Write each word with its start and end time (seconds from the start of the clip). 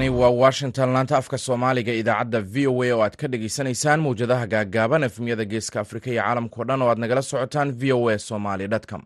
halkani 0.00 0.20
waa 0.20 0.30
washington. 0.30 0.92
Laanta 0.92 1.16
afka 1.16 1.38
soomaaliga 1.38 1.92
idaacadda 1.92 2.40
v 2.40 2.66
o 2.66 2.82
a 2.82 2.92
oo 2.92 3.02
aad 3.04 3.16
ka 3.16 3.28
dhagaysanaysaan 3.28 4.00
mawjadaha 4.00 4.46
gaagaaban 4.46 5.02
efmiyada 5.04 5.44
geeska 5.44 5.80
afrika 5.80 6.10
iyo 6.10 6.22
caalamkao 6.22 6.64
dhan 6.64 6.82
oo 6.82 6.88
aad 6.88 6.98
nagala 6.98 7.22
socotaan 7.22 7.72
v 7.72 7.92
o 7.92 8.08
a 8.08 8.18
somaly 8.18 8.68
com. 8.90 9.02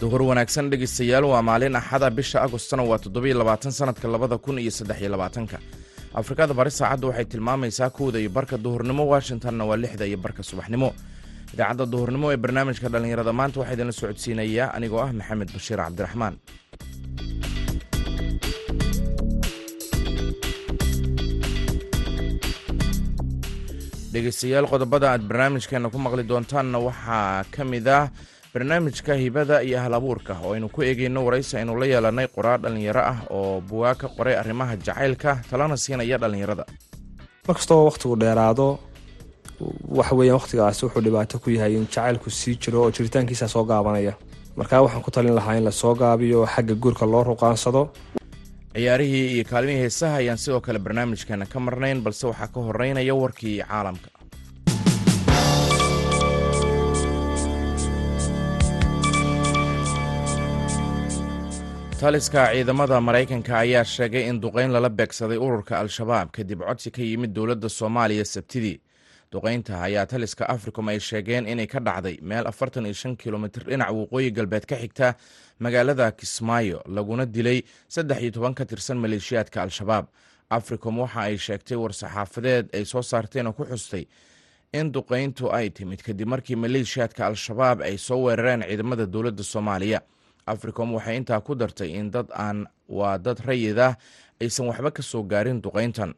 Duhur 0.00 0.22
wanaagsan 0.22 0.70
dhegeystayaal 0.70 1.24
waa 1.24 1.42
maalin 1.42 1.76
axada 1.76 2.10
bisha 2.10 2.40
agostona 2.42 2.82
waa 2.82 2.98
toddobiyo 2.98 3.44
sanadka 3.70 4.08
labada 4.08 4.38
kun 4.38 4.58
iyo 4.58 4.70
saddexiyo 4.70 5.10
labaatanka. 5.10 5.58
Afrikada 6.14 6.54
bari 6.54 6.70
saacaddu 6.70 7.08
waxay 7.08 7.24
tilmaamaysaa 7.24 7.90
kowda 7.90 8.18
iyo 8.18 8.30
barka 8.30 8.56
duhurnimo 8.58 9.04
washingtonna 9.06 9.64
waa 9.64 9.76
lixda 9.76 10.06
iyo 10.06 10.16
barka 10.16 10.42
subaxnimo 10.42 10.94
idaacadda 11.54 11.86
duhurnimo 11.92 12.26
ee 12.32 12.40
barnaamijka 12.44 12.88
dhallinyarada 12.92 13.32
maanta 13.40 13.56
waxaa 13.60 13.74
idinla 13.76 13.94
socodsiinayaa 14.00 14.68
anigoo 14.76 15.00
ah 15.06 15.12
maxamed 15.18 15.48
bashiir 15.56 15.78
cabdiraxmaan. 15.84 16.34
dhegeystayaal 24.12 24.66
qodobada 24.72 25.06
aad 25.12 25.22
barnaamijkeena 25.30 25.90
ku 25.92 25.98
maqli 25.98 26.22
doontaanna 26.30 26.78
waxaa 26.86 27.44
ka 27.54 27.62
mid 27.64 27.86
ah 27.88 28.08
barnaamijka 28.54 29.12
hibada 29.22 29.56
iyo 29.62 29.78
hal 29.84 29.94
abuurka 29.98 30.32
oo 30.44 30.52
aynu 30.54 30.68
ku 30.74 30.80
eegeyno 30.82 31.20
waraysi 31.26 31.56
aynu 31.60 31.72
la 31.80 31.86
yeelanay 31.92 32.26
qoraar 32.34 32.58
dhallinyaro 32.64 33.02
ah 33.12 33.18
oo 33.30 33.60
bugaag 33.68 33.96
ka 34.02 34.08
qoray 34.16 34.34
arrimaha 34.42 34.76
jacaylka 34.86 35.30
talana 35.50 35.76
siinaya 35.76 36.18
dhallinyarada. 36.22 36.64
Markastoo 37.48 37.84
wakhtigu 37.88 38.16
dheeraado 38.22 38.78
waxa 39.98 40.14
weeyaan 40.18 40.38
wakhtigaasi 40.40 40.80
wuxuu 40.86 41.02
dhibaato 41.06 41.38
ku 41.38 41.50
yahay 41.50 41.74
in 41.76 41.86
jacaylku 41.86 42.30
sii 42.30 42.54
jiro 42.62 42.82
oo 42.82 42.90
jiritaankiisa 42.90 43.48
soo 43.48 43.64
gaabanaya. 43.64 44.12
Markaa 44.56 44.82
waxaan 44.82 45.02
ku 45.02 45.10
talin 45.10 45.34
lahaa 45.38 45.56
in 45.58 45.64
la 45.64 45.70
soo 45.70 45.94
gaabiyo 45.94 46.46
xagga 46.54 46.74
guurka 46.74 47.06
loo 47.06 47.24
ruqaansado. 47.24 47.82
Ciyaarihii 48.76 49.26
iyo 49.34 49.44
kaalmihii 49.50 49.80
heesaha 49.82 50.16
ayaan 50.16 50.38
sidoo 50.38 50.60
kale 50.60 50.78
barnaamijkeena 50.78 51.46
ka 51.46 51.60
marnayn 51.60 52.00
balse 52.04 52.26
waxaa 52.26 52.48
ka 52.54 52.60
horeynaya 52.60 53.14
warkii 53.14 53.56
caalamka. 53.68 54.08
Taliska 62.00 62.42
ciidamada 62.52 63.00
maraykanka 63.00 63.58
ayaa 63.58 63.84
sheegay 63.84 64.28
in 64.28 64.40
duqeyn 64.40 64.70
lala 64.72 64.88
beegsaday 64.98 65.38
ururka 65.46 65.78
al-shabaab 65.80 66.28
kadib 66.36 66.60
codsi 66.68 66.90
ka 66.96 67.02
yimid 67.02 67.32
dowladda 67.36 67.68
soomaaliya 67.78 68.24
sabtidii 68.24 68.76
duqeynta 69.32 69.82
ayaa 69.82 70.06
taliska 70.06 70.44
africom 70.48 70.88
ay 70.88 70.98
sheegeen 71.00 71.46
inay 71.48 71.66
ka 71.66 71.80
dhacday 71.80 72.18
meel 72.22 72.46
afartan 72.46 72.86
iyo 72.86 72.94
shan 72.94 73.16
kilomitir 73.16 73.64
dhinac 73.66 73.90
waqooyi 73.90 74.30
galbeed 74.30 74.66
ka 74.66 74.76
xigta 74.76 75.14
magaalada 75.58 76.10
kismaayo 76.12 76.82
laguna 76.86 77.26
dilay 77.26 77.62
saddex 77.88 78.20
iyo 78.22 78.30
toban 78.30 78.54
ka 78.54 78.64
tirsan 78.64 78.98
maleeshiyaadka 78.98 79.62
al-shabaab. 79.62 80.06
Africom 80.50 80.98
waxa 81.02 81.20
ay 81.26 81.36
sheegtay 81.38 81.76
war-saxaafadeed 81.76 82.70
ay 82.74 82.84
soo 82.84 83.02
saarteen 83.02 83.46
oo 83.46 83.52
ku 83.52 83.64
xustay 83.66 84.06
in 84.72 84.92
duqeyntu 84.94 85.50
ay 85.50 85.70
timid 85.70 86.02
kadib 86.06 86.28
markii 86.28 86.54
maleeshiyaadka 86.56 87.26
al-shabaab 87.26 87.82
ay 87.82 87.98
soo 87.98 88.22
weerareen 88.30 88.62
ciidamada 88.62 89.06
dowladda 89.06 89.42
soomaaliya. 89.42 90.00
Africom 90.46 90.94
waxay 90.94 91.16
intaa 91.18 91.40
ku 91.42 91.54
dartay 91.58 91.90
in 91.98 92.10
dad 92.14 92.30
aan 92.30 92.66
waa 92.88 93.18
dad 93.18 93.42
rayid 93.42 93.78
ah 93.78 93.98
aysan 94.40 94.70
waxba 94.70 94.90
ka 94.94 95.02
soo 95.02 95.22
gaarin 95.26 95.58
duqeyntan 95.62 96.14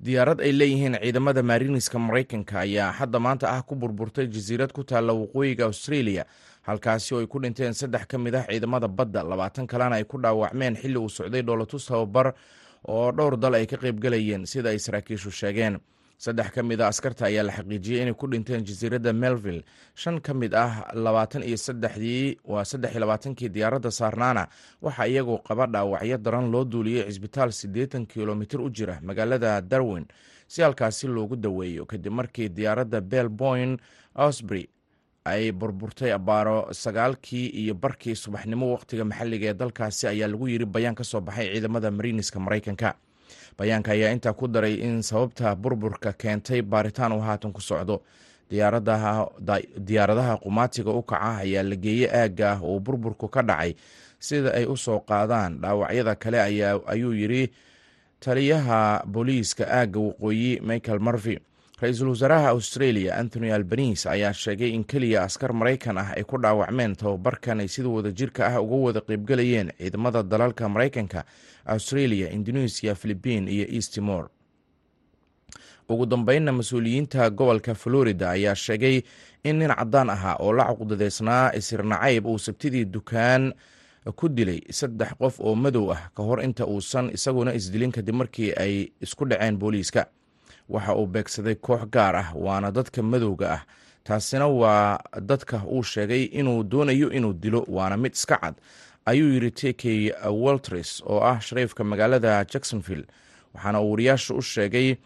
diyaarad 0.00 0.40
ay 0.40 0.52
leeyihiin 0.52 0.96
ciidamada 1.02 1.42
maariniska 1.42 1.98
maraykanka 1.98 2.60
ayaa 2.60 2.92
hadda 2.92 3.18
maanta 3.20 3.50
ah 3.50 3.62
ku 3.62 3.74
burburtay 3.76 4.26
jasiirad 4.26 4.72
ku 4.72 4.84
taalla 4.84 5.12
waqooyiga 5.12 5.64
australia 5.64 6.24
halkaasi 6.62 7.14
oo 7.14 7.20
ay 7.20 7.26
ku 7.26 7.38
dhinteen 7.40 7.72
saddex 7.74 8.06
ka 8.06 8.18
mid 8.18 8.34
ah 8.34 8.44
ciidamada 8.48 8.88
badda. 8.88 9.22
Labaatan 9.22 9.66
kalena 9.66 9.96
ay 9.96 10.04
ku 10.04 10.18
dhaawacmeen 10.18 10.76
xilli 10.76 10.98
uu 10.98 11.08
socday 11.08 11.42
dhoolatus 11.42 11.86
tababar 11.86 12.34
oo 12.88 13.12
dhowr 13.12 13.36
dal 13.36 13.54
ay 13.54 13.66
ka 13.66 13.76
qaybgalayeen 13.76 14.46
sida 14.46 14.70
ay 14.70 14.78
saraakiishu 14.78 15.30
sheegeen 15.30 15.78
saddex 16.18 16.50
ka 16.54 16.62
mid 16.62 16.80
a 16.80 16.88
askarta 16.88 17.26
ayaa 17.26 17.42
la 17.42 17.52
xaqiijiyey 17.52 18.02
inay 18.02 18.14
ku 18.14 18.26
dhinteen 18.26 18.64
jasiiradda 18.64 19.12
melville. 19.12 19.62
Shan 19.94 20.20
ka 20.20 20.34
mid 20.34 20.54
ah 20.54 20.88
labaatan 20.94 21.42
iyo 21.42 21.56
saddexdii 21.56 22.38
waa 22.44 22.64
saddex 22.64 22.90
iyo 22.92 23.00
labaatankii 23.00 23.48
diyaaradda 23.48 23.90
saarnaana. 23.90 24.48
Waxaa 24.82 25.06
iyagoo 25.06 25.38
qaba 25.38 25.66
dhaawacyo 25.66 26.18
daran 26.18 26.50
loo 26.50 26.64
duuliyey 26.64 27.04
cisbitaal 27.08 27.52
siddeetan 27.52 28.06
kilomitir 28.06 28.60
u 28.60 28.70
jira 28.70 29.00
magaalada 29.02 29.60
darwin. 29.60 30.06
Si 30.48 30.62
halkaasi 30.62 31.06
loogu 31.08 31.36
daweeyo 31.36 31.86
kadib 31.86 32.12
markii 32.12 32.48
diyaaradda 32.48 33.00
belboyn 33.00 33.76
osbury 34.14 34.68
ay 35.24 35.52
burburtay 35.52 36.12
abaaro 36.12 36.68
sagaalkii 36.72 37.46
iyo 37.48 37.74
barkii 37.74 38.14
subaxnimo 38.14 38.72
waqtiga 38.72 39.04
maxalliga 39.04 39.48
ee 39.50 39.54
dalkaasi 39.54 40.06
ayaa 40.06 40.28
lagu 40.28 40.48
yiri 40.48 40.66
bayaan 40.66 40.94
ka 40.94 41.04
soo 41.04 41.20
baxay 41.20 41.48
ciidamada 41.52 41.90
mariiniska 41.90 42.40
maraykanka 42.40 42.94
bayaanka 43.58 43.92
ayaa 43.92 44.12
intaa 44.14 44.32
ku 44.32 44.48
daray 44.48 44.74
in 44.86 45.02
sababta 45.02 45.54
burburka 45.56 46.12
keentay 46.12 46.62
baaritaan 46.62 47.12
uu 47.12 47.20
haatan 47.26 47.52
ku 47.52 47.60
socdo. 47.60 48.02
Diyaaradaha 49.78 50.36
qumaatiga 50.42 50.90
u 50.90 51.02
kaca 51.02 51.36
ayaa 51.42 51.62
la 51.62 51.76
geeyey 51.76 52.08
aagga 52.10 52.50
ah 52.52 52.60
oo 52.62 52.78
burburku 52.80 53.28
ka 53.28 53.42
dhacay. 53.42 53.74
Sida 54.18 54.50
ay 54.54 54.64
u 54.66 54.76
soo 54.76 55.00
qaadaan 55.00 55.60
dhaawacyada 55.60 56.14
kale 56.16 56.38
ayuu 56.86 57.12
yiri 57.12 57.50
taliyaha 58.20 59.02
booliiska 59.06 59.64
aagga 59.68 60.00
waqooyi 60.00 60.60
michael 60.60 61.00
murvey 61.00 61.38
ra'iisul 61.84 62.08
wasaaraha 62.14 62.48
australia 62.56 63.12
anthony 63.22 63.50
albanise 63.52 64.08
ayaa 64.14 64.32
sheegay 64.32 64.70
in 64.76 64.84
keliya 64.92 65.22
askar 65.28 65.52
maraykan 65.60 65.98
ah 66.02 66.08
ay 66.16 66.24
ku 66.24 66.36
dhaawacmeen 66.44 66.96
tababarkan 66.96 67.60
ay 67.64 67.68
sida 67.74 67.88
wada 67.96 68.10
jirka 68.20 68.42
ah 68.50 68.60
uga 68.64 68.76
wada 68.86 69.00
qeybgalayeen 69.08 69.68
ciidamada 69.78 70.22
dalalka 70.22 70.64
maraykanka 70.74 71.20
australia 71.74 72.30
indonesia 72.38 72.94
philibiin 72.94 73.48
iyo 73.48 73.66
east 73.76 73.92
timor. 73.94 74.24
Ugu 75.88 76.06
dambeynna 76.06 76.52
mas'uuliyiinta 76.52 77.30
gobolka 77.30 77.74
florida 77.74 78.30
ayaa 78.30 78.54
sheegay 78.54 79.02
in 79.44 79.56
nin 79.60 79.68
cadaan 79.80 80.10
ahaa 80.10 80.36
oo 80.40 80.52
la 80.52 80.64
cuqdadeysnaa 80.72 81.52
isirnacayb 81.58 82.26
uu 82.26 82.38
sabtidii 82.38 82.84
dukaan 82.84 83.52
ku 84.16 84.28
dilay 84.28 84.60
saddex 84.78 85.12
qof 85.20 85.40
oo 85.40 85.54
madow 85.54 85.92
ah 85.92 86.08
ka 86.16 86.22
hor 86.22 86.40
inta 86.40 86.64
uusan 86.66 87.10
isaguna 87.12 87.52
isdilin 87.58 87.92
kadib 87.92 88.14
markii 88.16 88.50
ay 88.56 88.74
isku 89.04 89.24
dhaceen 89.28 89.56
booliiska 89.60 90.06
waxa 90.68 90.94
uu 90.96 91.06
beegsaday 91.06 91.54
koox 91.54 91.82
gaar 91.92 92.16
ah 92.16 92.28
waana 92.34 92.70
dadka 92.72 93.02
madowga 93.02 93.52
ah. 93.52 93.62
Taasina 94.04 94.46
waa 94.48 94.98
dadka 95.20 95.62
uu 95.66 95.82
sheegay 95.82 96.24
inuu 96.24 96.62
doonayo 96.64 97.10
inuu 97.12 97.32
dilo 97.32 97.64
waana 97.68 97.96
mid 97.96 98.12
iska 98.12 98.36
cad 98.36 98.54
ayuu 99.06 99.32
yidhi 99.34 99.50
tekey 99.50 100.12
waltris 100.30 101.02
oo 101.06 101.20
ah 101.20 101.40
shariifka 101.40 101.84
magaalada 101.84 102.44
jacksonville. 102.44 103.04
Waxaana 103.54 103.80
uu 103.80 103.90
wariyaasha 103.90 104.34
u 104.34 104.42
sheegay 104.42 104.96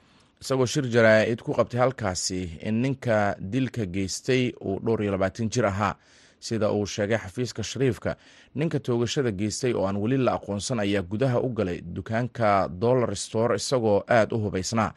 isagoo 0.40 0.66
shir 0.66 0.84
jaraa-id 0.90 1.42
ku 1.42 1.52
qabtay 1.54 1.80
halkaasi 1.80 2.58
in 2.62 2.82
ninka 2.82 3.36
dilka 3.40 3.86
geystay 3.86 4.52
uu 4.64 4.80
dhowr 4.84 5.02
iyo 5.02 5.12
labaatan 5.12 5.48
jir 5.50 5.66
ahaa. 5.66 5.94
Sida 6.40 6.70
uu 6.72 6.86
sheegay 6.86 7.18
xafiiska 7.18 7.62
shariifka 7.62 8.16
ninka 8.54 8.78
toogashada 8.80 9.30
geystay 9.30 9.72
oo 9.74 9.86
aan 9.86 9.96
weli 9.96 10.16
la 10.16 10.32
aqoonsan 10.34 10.80
ayaa 10.80 11.02
gudaha 11.02 11.40
u 11.40 11.48
galay 11.48 11.80
dukaanka 11.82 12.68
dollar 12.68 13.16
store 13.16 13.56
isagoo 13.56 14.02
aada 14.08 14.36
u 14.36 14.38
hubaysnaa 14.38 14.92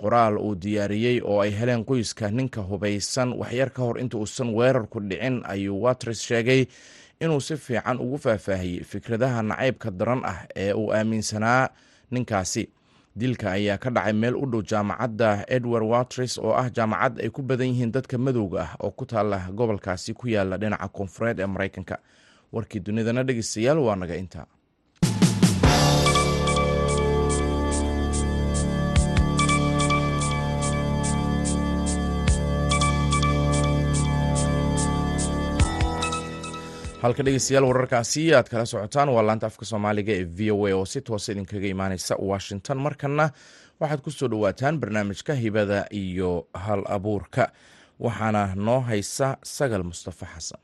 qoraal 0.00 0.38
uu 0.38 0.54
diyaariyey 0.62 1.20
oo 1.24 1.40
ay 1.44 1.50
heleen 1.58 1.84
qoyska 1.84 2.30
ninka 2.30 2.60
hubaysan. 2.60 3.32
Waxyar 3.40 3.70
ka 3.76 3.82
hor 3.82 3.96
inta 4.02 4.16
uusan 4.18 4.54
weerarku 4.56 5.00
dhicin 5.00 5.42
ayuu 5.52 5.82
watris 5.82 6.20
sheegay 6.28 6.66
inuu 7.20 7.40
si 7.40 7.56
fiican 7.56 8.00
ugu 8.00 8.18
faahfaahiyey 8.18 8.84
fikradaha 8.84 9.42
nacaybka 9.42 9.90
daran 9.90 10.22
ah 10.24 10.38
ee 10.56 10.72
uu 10.72 10.92
aaminsanaa 10.96 11.68
ninkaasi. 12.10 12.64
Dilka 13.16 13.52
ayaa 13.52 13.78
ka 13.82 13.90
dhacay 13.90 14.12
meel 14.12 14.36
u 14.36 14.46
dhow 14.46 14.62
jaamacadda 14.70 15.44
edward 15.56 15.84
watris 15.92 16.38
oo 16.38 16.52
ah 16.54 16.70
jaamacad 16.76 17.20
ay 17.20 17.28
ku 17.30 17.42
badan 17.42 17.66
yihiin 17.70 17.92
dadka 17.92 18.18
madowga 18.18 18.60
ah 18.62 18.72
oo 18.86 18.90
ku 18.90 19.04
taala 19.06 19.38
gobolkaasi 19.58 20.14
ku 20.14 20.28
yaalla 20.28 20.56
dhinaca 20.62 20.88
koonfureed 20.88 21.38
ee 21.40 21.46
maraykanka. 21.46 21.98
Warkii 22.52 22.80
dunidana 22.80 23.22
dhegeystayaal 23.26 23.78
waa 23.78 23.96
naga 23.96 24.16
intaa 24.16 24.46
halka 37.02 37.22
dhegeystayaal 37.26 37.66
wararkaasi 37.68 38.22
aad 38.38 38.48
kala 38.52 38.64
socotaan 38.66 39.08
waa 39.14 39.22
laanta 39.26 39.46
afka 39.50 39.64
soomaaliga 39.70 40.12
ee 40.18 40.24
v 40.38 40.50
o 40.54 40.66
a 40.66 40.72
oo 40.78 40.84
si 40.92 41.00
toosa 41.00 41.32
idinkaga 41.32 41.66
imaaneysa 41.74 42.14
washington. 42.30 42.78
Markana 42.86 43.26
waxaad 43.80 44.00
ku 44.04 44.10
soo 44.10 44.28
dhowaataan 44.32 44.80
barnaamijka 44.80 45.34
hibada 45.42 45.86
iyo 46.02 46.46
hal 46.54 46.82
abuurka. 46.96 47.52
Waxaana 48.00 48.54
noo 48.54 48.80
haysa 48.80 49.36
sagal 49.42 49.82
mustafa 49.84 50.26
xasan 50.34 50.60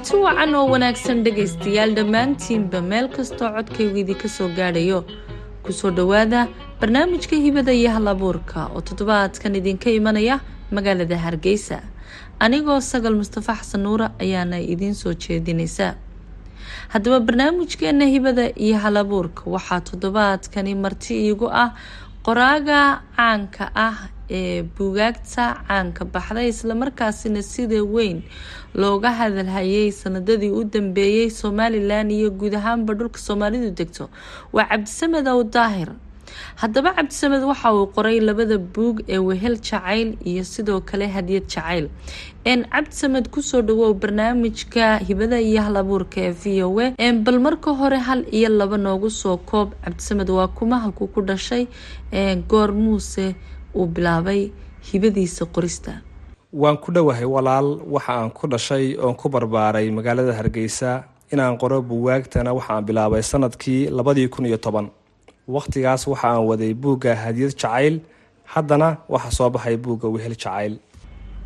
kulanti 0.00 0.16
wacan 0.24 0.54
oo 0.54 0.66
wanaagsan 0.72 1.24
dhegaystayaal 1.24 1.92
dhammaantiinba 1.94 2.80
meel 2.80 3.08
kastoo 3.08 3.50
codkaygu 3.52 3.98
idinka 4.00 4.28
soo 4.28 4.48
gaadhayo. 4.48 5.04
Kusoo 5.62 5.90
dhowaada 5.90 6.48
barnaamijka 6.80 7.36
hibada 7.36 7.72
iyo 7.72 7.90
hal 7.90 8.08
abuurka 8.08 8.66
oo 8.74 8.80
toddobaadkan 8.80 9.54
idinka 9.60 9.90
imanaya 9.90 10.40
magaalada 10.72 11.18
hargeysa. 11.18 11.82
Anigoo 12.40 12.80
sagal 12.80 13.14
mustafa 13.14 13.54
xasan 13.60 13.82
nuura 13.82 14.10
ayaana 14.18 14.56
idiin 14.60 14.94
soo 14.94 15.12
jeedinaysa. 15.12 15.94
Haddaba 16.88 17.20
barnaamijkeena 17.20 18.04
hibada 18.06 18.48
iyo 18.56 18.78
hal 18.78 18.96
waxaa 19.46 19.80
toddobaadkani 19.80 20.74
marti 20.74 21.28
iigu 21.28 21.50
ah 21.52 21.74
qoraaga 22.26 22.80
caanka 23.16 23.64
ah 23.74 23.98
ee 24.38 24.62
buugaagta 24.76 25.44
caanka 25.68 26.04
baxday 26.14 26.48
islamarkaasina 26.54 27.42
sida 27.52 27.80
weyn 27.94 28.18
looga 28.82 29.10
hadalhayay 29.20 29.88
sanadadii 30.02 30.52
u 30.60 30.64
dambeeyey 30.74 31.30
somalilan 31.40 32.10
iyo 32.10 32.28
guud 32.40 32.54
ahaanba 32.60 32.92
dhulka 32.94 33.18
soomaalidu 33.26 33.70
degto 33.80 34.04
waa 34.52 34.68
cabdisamed 34.72 35.26
ow 35.32 35.40
daahir 35.56 35.90
haddaba 36.56 36.92
cabdisamed 36.96 37.42
waxa 37.50 37.72
uu 37.74 37.86
qoray 37.96 38.20
labada 38.20 38.58
buug 38.58 39.00
ee 39.08 39.18
wehel 39.18 39.56
jacayl 39.68 40.16
iyo 40.24 40.44
sidoo 40.44 40.80
kale 40.80 41.06
hadiyad 41.06 41.46
jacayl. 41.48 41.88
N 42.44 42.64
cabdisamed 42.72 43.30
ku 43.30 43.42
soo 43.42 43.62
dhawow 43.62 43.94
barnaamijka 43.94 44.98
hibada 45.08 45.40
iyo 45.40 45.60
hal 45.62 45.76
abuurka 45.76 46.20
ee 46.20 46.32
v 46.42 46.62
o 46.64 46.80
a. 46.80 47.12
Bal 47.12 47.38
marka 47.40 47.70
hore 47.80 47.98
hal 47.98 48.24
iyo 48.32 48.48
laba 48.48 48.76
noogu 48.78 49.10
soo 49.10 49.36
koob 49.36 49.72
cabdisamed 49.84 50.30
waa 50.30 50.48
kuma 50.48 50.78
halkuu 50.80 51.06
ku 51.14 51.20
dhashay 51.22 51.66
goor 52.48 52.72
muuse 52.72 53.34
uu 53.74 53.86
bilaabay 53.86 54.50
hibadiisa 54.92 55.44
qorista. 55.46 56.00
Waan 56.52 56.76
ku 56.82 56.90
dhowahay 56.92 57.24
walaal 57.24 57.78
waxa 57.86 58.12
aan 58.12 58.30
ku 58.30 58.46
dhashay 58.48 58.96
oon 58.98 59.14
ku 59.14 59.28
barbaaray 59.28 59.90
magaalada 59.90 60.32
hargeysa. 60.34 61.04
Inaan 61.32 61.58
qoro 61.62 61.78
buwaagtana 61.82 62.50
waxa 62.54 62.72
aan 62.74 62.84
bilaabay 62.84 63.22
sannadkii 63.22 63.86
labadii 63.90 64.28
kun 64.28 64.46
iyo 64.46 64.56
toban 64.58 64.90
wakhtigaas 65.48 66.06
waxa 66.06 66.28
aan 66.28 66.44
waday 66.50 66.72
buugga 66.74 67.14
hadiyad 67.24 67.54
jacayl. 67.56 68.00
Haddana 68.52 68.88
waxa 69.08 69.30
soo 69.30 69.50
baxay 69.50 69.76
buugga 69.76 70.08
wehel 70.14 70.34
jacayl. 70.36 70.78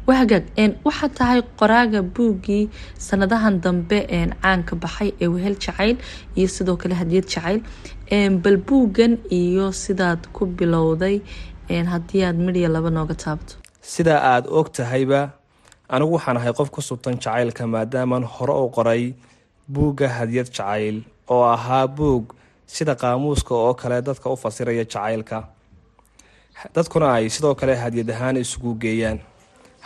Wahagaag 0.06 0.44
waxaa 0.84 1.08
tahay 1.18 1.40
qoraaga 1.60 2.00
buuggii 2.16 2.68
sanadahan 2.98 3.60
dambe 3.64 3.98
caanka 4.42 4.74
baxay 4.76 5.12
ee 5.20 5.26
wehel 5.34 5.56
jacayl 5.64 5.96
iyo 6.36 6.48
sidoo 6.48 6.76
kale 6.76 6.94
hadiyad 6.94 7.24
jacayl. 7.32 7.60
Bal 8.42 8.56
buuggan 8.68 9.18
iyo 9.30 9.72
sidaad 9.72 10.28
ku 10.32 10.46
bilowday 10.46 11.20
haddii 11.68 12.24
aad 12.24 12.36
midhiya 12.46 12.68
laba 12.68 12.90
nooga 12.90 13.14
taabto. 13.14 13.54
Sidaa 13.80 14.20
aada 14.32 14.48
og 14.50 14.68
tahayba 14.72 15.20
anigu 15.88 16.12
waxaan 16.16 16.36
ahay 16.36 16.52
qof 16.52 16.70
ku 16.70 16.80
subtan 16.82 17.16
jacaylka 17.24 17.66
maadaamaan 17.66 18.24
hore 18.24 18.52
u 18.64 18.68
qoray 18.76 19.14
buugga 19.74 20.08
hadiyad 20.08 20.48
jacayl 20.52 20.96
oo 21.32 21.42
ahaa 21.56 21.86
buug 21.88 22.24
sida 22.66 22.94
qaamuuska 22.94 23.54
oo 23.54 23.74
kale 23.74 24.02
dadka 24.02 24.30
u 24.30 24.36
fasiraya 24.36 24.84
jacaylka. 24.84 25.38
Dadkuna 26.74 27.12
ay 27.18 27.28
sidoo 27.28 27.54
kale 27.54 27.74
hadiyad 27.76 28.10
ahaan 28.10 28.36
isugu 28.36 28.74
geeyaan. 28.82 29.18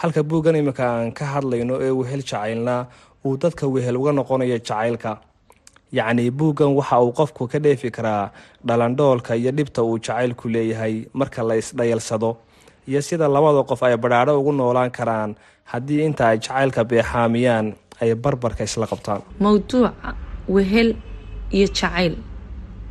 Halka 0.01 0.23
buuggan 0.23 0.57
iminka 0.57 0.85
aan 0.87 1.13
ka 1.13 1.25
hadlayno 1.35 1.81
ee 1.83 1.91
wehel 1.91 2.23
jacaylna 2.23 2.87
uu 3.25 3.37
dadka 3.37 3.67
wehel 3.67 3.97
uga 3.97 4.13
noqonayo 4.13 4.59
jacaylka. 4.59 5.13
Yacnii 5.93 6.31
buuggan 6.31 6.75
waxa 6.79 7.01
uu 7.01 7.13
qofku 7.19 7.49
ka 7.53 7.59
dheefi 7.59 7.91
karaa 7.91 8.31
dhalandhoolka 8.67 9.35
iyo 9.37 9.51
dhibta 9.59 9.83
uu 9.83 9.99
jacaylku 9.99 10.49
leeyahay 10.49 10.95
marka 11.13 11.43
la 11.43 11.55
isdhayalsado 11.57 12.37
iyo 12.89 13.01
sida 13.03 13.29
labada 13.29 13.63
qof 13.71 13.83
ay 13.83 13.97
badhaadho 13.97 14.39
ugu 14.41 14.53
noolaan 14.53 14.91
karaan 14.91 15.35
haddii 15.73 16.05
inta 16.09 16.29
ay 16.29 16.39
jacaylka 16.39 16.85
beexaamiyaan 16.85 17.67
ay 18.01 18.15
barbarka 18.15 18.65
isla 18.65 18.87
qabtaan. 18.87 19.23
Mowduuca 19.41 20.15
wehel 20.49 20.95
iyo 21.57 21.67
jacayl 21.67 22.15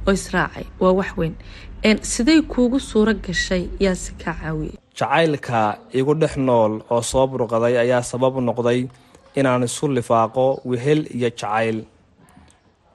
oo 0.07 0.13
israacay 0.19 0.65
waa 0.80 0.94
wax 1.00 1.12
weyn. 1.19 1.33
Siday 2.01 2.42
kuugu 2.42 2.80
suuro 2.80 3.13
gashay 3.13 3.63
yaa 3.80 3.95
si 3.95 4.12
kaa 4.21 4.33
caawiyay 4.42 4.75
jacaylka 5.00 5.59
igu 6.00 6.13
dhex 6.21 6.33
nool 6.38 6.74
oo 6.94 7.01
soo 7.01 7.25
burqaday 7.31 7.75
ayaa 7.83 8.01
sabab 8.12 8.36
noqday 8.48 8.80
inaan 9.39 9.63
isu 9.68 9.86
lifaaqo 9.98 10.45
wehel 10.69 11.01
iyo 11.18 11.30
jacayl. 11.30 11.77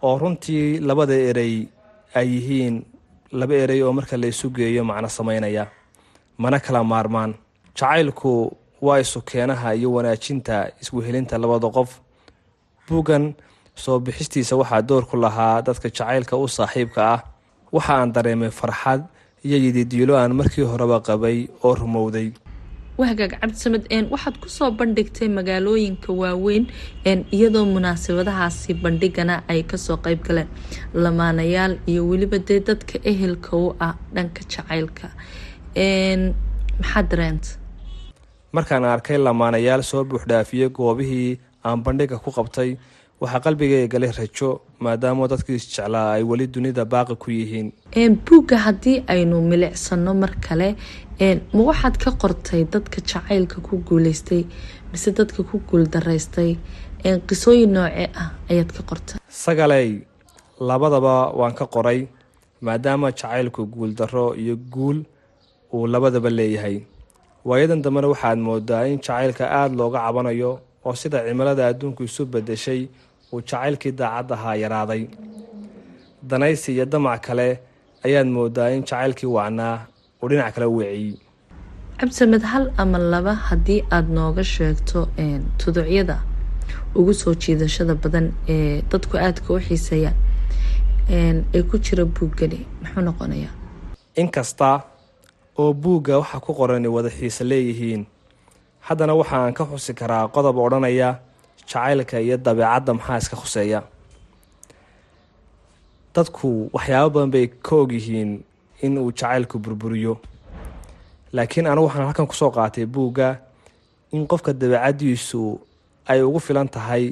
Oo 0.03 0.19
runtii 0.19 0.79
labada 0.89 1.15
erey 1.31 1.55
ay 2.19 2.27
yihiin 2.35 2.77
laba 3.41 3.55
erey 3.65 3.81
oo 3.83 3.93
marka 3.99 4.17
la 4.17 4.27
isu 4.33 4.47
geeyo 4.57 4.83
macno 4.85 5.09
samaynaya. 5.09 5.65
Mana 6.43 6.59
kala 6.61 6.81
maarmaan. 6.85 7.33
Jacaylku 7.79 8.33
waa 8.87 8.99
isu 9.05 9.21
keenaha 9.31 9.75
iyo 9.79 9.93
wanaajinta 9.93 10.57
iswehelinta 10.83 11.39
labada 11.39 11.69
qof. 11.77 11.91
Buuggan 12.89 13.35
soo 13.75 13.99
bixistiisa 14.01 14.57
waxaa 14.57 14.83
door 14.83 15.05
ku 15.11 15.17
lahaa 15.17 15.63
dadka 15.63 15.89
jacaylka 15.89 16.37
u 16.37 16.49
saaxiibka 16.49 17.03
ah. 17.15 17.21
Waxa 17.73 17.93
aan 17.95 18.13
dareemay 18.13 18.51
farxad 18.51 19.03
iyo 19.45 19.57
yididiilo 19.65 20.15
aan 20.17 20.33
markii 20.37 20.65
horeba 20.65 21.01
qabay 21.01 21.49
oo 21.65 21.75
rumowday. 21.75 22.33
Wahagaag 22.99 23.41
cabdisamed 23.41 23.89
waxaad 24.13 24.37
ku 24.43 24.49
soo 24.49 24.71
bandhigtay 24.71 25.29
magaalooyinka 25.39 26.13
waaweyn 26.13 26.67
iyadoo 27.33 27.65
munaasabadahaasi 27.75 28.75
bandhigana 28.85 29.41
ay 29.49 29.63
ka 29.65 29.77
soo 29.77 29.97
qeyb 29.97 30.21
galeen. 30.27 30.49
Lamaanayaal 30.95 31.79
iyo 31.89 32.05
weliba 32.09 32.39
dee 32.39 32.61
dadka 32.61 32.99
ehelka 33.05 33.57
u 33.57 33.73
ah 33.81 33.95
dhanka 34.15 34.43
jacaylka. 34.53 35.09
Maxaa 36.81 37.03
dareenta 37.11 37.49
markaan 38.53 38.85
arkay 38.85 39.17
lamaanayaal 39.19 39.83
soo 39.83 40.05
buuxdhaafiyey 40.05 40.69
goobihii 40.69 41.41
aan 41.65 41.81
bandhiga 41.85 42.19
ku 42.21 42.31
qabtay 42.37 42.77
waxaa 43.23 43.41
qalbigay 43.45 43.85
galay 43.93 44.13
rajo 44.19 44.49
maadaama 44.85 45.29
dadkii 45.33 45.57
isjeclaa 45.61 46.09
ay 46.17 46.23
weli 46.31 46.47
dunida 46.55 46.85
baaqi 46.93 47.15
ku 47.23 47.29
yihiin. 47.39 47.69
Buugga 48.27 48.57
haddii 48.67 49.05
aynu 49.15 49.37
milicsano 49.51 50.15
mar 50.23 50.33
kale 50.47 50.69
ma 51.55 51.63
waxaad 51.71 51.97
ka 52.05 52.11
qortay 52.23 52.63
dadka 52.75 52.99
jacaylka 53.11 53.59
ku 53.67 53.75
guuleystay 53.89 54.43
mise 54.93 55.09
dadka 55.19 55.43
ku 55.51 55.57
guuldaraystay 55.69 56.51
qisooyin 57.29 57.71
noocee 57.77 58.09
ah 58.23 58.29
ayaad 58.51 58.71
ka 58.77 58.83
qortay? 58.91 59.19
Sagaley 59.43 59.89
labadaba 60.69 61.15
waan 61.41 61.55
ka 61.61 61.67
qoray 61.75 62.01
maadaama 62.61 63.13
jacaylku 63.13 63.67
guuldaro 63.75 64.27
iyo 64.43 64.57
guul 64.75 64.99
uu 65.75 65.87
labadaba 65.87 66.31
leeyahay. 66.39 66.77
Waayadan 67.45 67.83
dambena 67.85 68.09
waxaad 68.15 68.39
moodaa 68.49 68.85
in 68.91 68.99
jacaylka 69.07 69.45
aada 69.51 69.75
looga 69.81 69.99
cabanayo 70.07 70.53
oo 70.87 70.95
sida 70.95 71.19
cimilada 71.27 71.67
adduunku 71.71 72.03
isu 72.09 72.27
bedeshay 72.33 72.81
uu 73.33 73.41
jacaylkii 73.41 73.93
daacaddahaa 74.01 74.55
yaraaday. 74.65 75.03
Danaysi 76.31 76.73
iyo 76.75 76.85
damac 76.87 77.21
kale 77.27 77.49
ayaad 78.07 78.27
moodaa 78.37 78.69
in 78.71 78.83
jacaylkii 78.85 79.27
wacnaa 79.37 79.77
uu 80.23 80.29
dhinac 80.29 80.55
kale 80.55 80.67
weeciyey 80.67 81.17
cabdisamed 82.01 82.43
hal 82.43 82.65
ama 82.83 82.99
laba 82.99 83.35
haddii 83.35 83.81
aada 83.91 84.09
nooga 84.19 84.45
sheegto 84.45 85.09
tuducyada 85.59 86.17
ugu 86.95 87.15
soo 87.15 87.35
jiidashada 87.35 87.95
badan 87.95 88.33
ee 88.49 88.83
dadku 88.93 89.17
aadka 89.19 89.55
u 89.55 89.59
xiiseeyaan 89.67 90.17
ee 91.55 91.63
ku 91.63 91.79
jira 91.79 92.05
buuggani 92.05 92.59
muxuu 92.83 93.03
noqonayaa? 93.09 93.53
Inkasta 94.17 94.81
oo 95.59 95.73
buugga 95.83 96.19
waxa 96.19 96.41
ku 96.41 96.55
qorani 96.61 96.89
wada 96.97 97.11
xiise 97.11 97.45
leeyihiin 97.51 98.03
haddana 98.89 99.15
waxaan 99.21 99.55
ka 99.59 99.65
xusi 99.71 99.95
karaa 100.01 100.29
qodob 100.35 100.57
odhanaya 100.67 101.11
jacaylka 101.73 102.17
iyo 102.27 102.37
dabeecadda 102.47 102.93
maxaa 102.99 103.19
iska 103.23 103.37
khuseeya? 103.43 103.81
Dadku 106.15 106.51
waxyaabo 106.75 107.11
badan 107.15 107.31
bay 107.35 107.47
ka 107.67 107.75
ogyihiin 107.83 108.31
in 108.85 108.99
uu 108.99 109.11
jacaylku 109.13 109.57
burburiyo. 109.65 110.15
Laakiin 111.33 111.67
anigu 111.67 111.87
waxaan 111.89 112.07
halkan 112.09 112.27
ku 112.31 112.35
soo 112.41 112.51
qaatay 112.57 112.87
buugga 112.95 113.29
in 114.13 114.27
qofka 114.31 114.53
dabeecaddiisu 114.53 115.43
ay 116.11 116.21
ugu 116.23 116.41
filan 116.47 116.69
tahay 116.69 117.05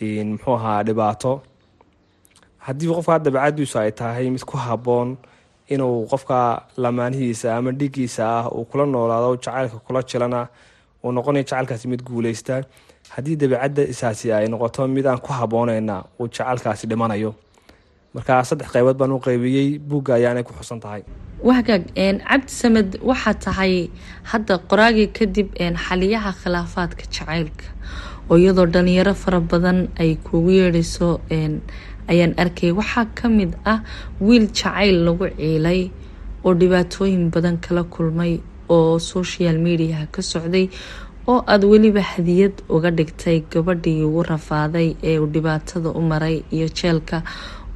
muxuu 0.00 0.54
ahaa 0.56 0.82
dhibaato. 0.86 1.32
Haddii 2.64 2.88
qofka 2.96 3.18
dabeecaddiisu 3.26 3.76
ay 3.78 3.92
tahay 3.92 4.30
mid 4.30 4.44
ku 4.50 4.56
habboon 4.56 5.16
inuu 5.68 6.06
qofka 6.12 6.38
lamaanihiisa 6.82 7.56
ama 7.56 7.70
dhigiisa 7.80 8.22
ah 8.38 8.44
uu 8.56 8.64
kula 8.64 8.84
noolaado 8.86 9.36
jacaylka 9.36 9.78
kula 9.86 10.00
jilana 10.02 10.40
uu 11.04 11.12
noqonayo 11.12 11.44
jacaylkaasi 11.44 11.88
mid 11.92 12.02
guuleysta 12.08 12.64
haddii 13.14 13.36
dabeecadda 13.42 13.82
isaasi 13.92 14.32
ay 14.32 14.46
noqoto 14.52 14.86
mid 14.88 15.06
aan 15.06 15.18
ku 15.24 15.32
habbooneyna 15.32 15.96
uu 16.20 16.28
jacaylkaasi 16.28 16.86
dhimanayo. 16.90 17.34
Marka 18.14 18.42
saddex 18.44 18.68
qaybood 18.74 18.96
baan 19.00 19.12
u 19.12 19.18
qaybiyey 19.26 19.78
buugga 19.78 20.14
ayaanay 20.18 20.42
ku 20.46 20.52
xusan 20.58 20.80
tahay. 20.84 21.02
Wahagaag 21.46 21.84
cabdi 21.94 22.52
samed 22.60 22.90
waxaa 23.10 23.34
tahay 23.46 23.74
hadda 24.30 24.58
qoraagii 24.70 25.08
kadib 25.18 25.48
xaliyaha 25.86 26.30
khilaafaadka 26.42 27.04
jacaylka 27.14 27.66
oo 28.30 28.36
iyadoo 28.38 28.66
dhalinyaro 28.74 29.14
fara 29.14 29.40
badan 29.40 29.88
ay 30.02 30.10
kugu 30.26 30.50
yeedhayso 30.58 31.08
ayaan 32.10 32.34
arkay. 32.42 32.70
Waxaa 32.80 33.06
ka 33.14 33.28
mid 33.28 33.54
ah 33.64 33.78
wiil 34.20 34.46
jacayl 34.58 34.96
lagu 35.06 35.26
ciilay 35.38 35.90
oo 36.44 36.54
dhibaatooyin 36.54 37.30
badan 37.34 37.56
kala 37.64 37.82
kulmay 37.84 38.40
oo 38.68 38.98
social 38.98 39.56
mediaha 39.58 40.06
ka 40.14 40.22
socday 40.22 40.66
oo 41.30 41.38
aada 41.52 41.66
weliba 41.72 42.02
hadiyad 42.12 42.54
uga 42.76 42.90
dhigtay 42.98 43.38
gabadhii 43.52 44.02
ugu 44.08 44.22
rafaaday 44.32 44.88
ee 45.10 45.18
uu 45.22 45.26
dhibaatada 45.34 45.90
u 45.98 46.02
maray 46.10 46.36
iyo 46.56 46.68
jeelka 46.78 47.18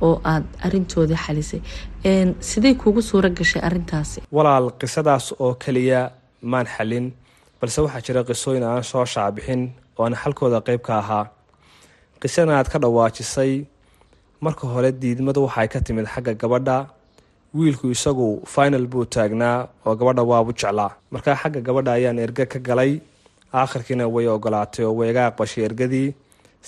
oo 0.07 0.17
aada 0.33 0.47
arintoodii 0.67 1.17
xalisay. 1.25 1.61
Sidey 2.49 2.75
kuugu 2.81 3.03
suuro 3.03 3.29
gashay 3.39 3.63
arintaasi 3.69 4.23
walaal 4.37 4.67
qisadaas 4.81 5.27
oo 5.45 5.55
keliya 5.63 6.01
maan 6.43 6.67
xalin 6.77 7.07
balse 7.61 7.79
waxaa 7.85 8.01
jira 8.07 8.23
qisooyin 8.29 8.65
aan 8.71 8.83
soo 8.91 9.05
shaacbixin 9.15 9.63
oo 9.99 10.05
aan 10.07 10.15
xalkooda 10.23 10.61
qeyb 10.67 10.81
ka 10.89 10.99
ahaa. 11.03 11.25
Qisana 12.21 12.53
aad 12.59 12.69
ka 12.73 12.79
dhawaajisay 12.83 13.53
marka 14.45 14.67
hore 14.73 14.91
diidmadu 15.03 15.41
waxay 15.47 15.69
ka 15.73 15.81
timid 15.87 16.07
xagga 16.15 16.35
gabadha. 16.43 16.77
Wiilku 17.55 17.87
isagu 17.95 18.29
final 18.55 18.85
buu 18.93 19.05
taagnaa 19.15 19.69
oo 19.87 19.95
gabadha 19.99 20.23
waabu 20.31 20.53
jeclaa. 20.61 20.91
Markaa 21.13 21.37
xagga 21.43 21.61
gabadha 21.67 21.93
ayaan 21.99 22.19
erge 22.19 22.45
ka 22.53 22.59
galay 22.59 22.93
aakhirkiina 23.61 24.07
way 24.15 24.27
ogolaatay 24.37 24.85
oo 24.85 24.95
way 24.99 25.11
iga 25.11 25.27
aqbashay 25.31 25.65
ergadii. 25.69 26.15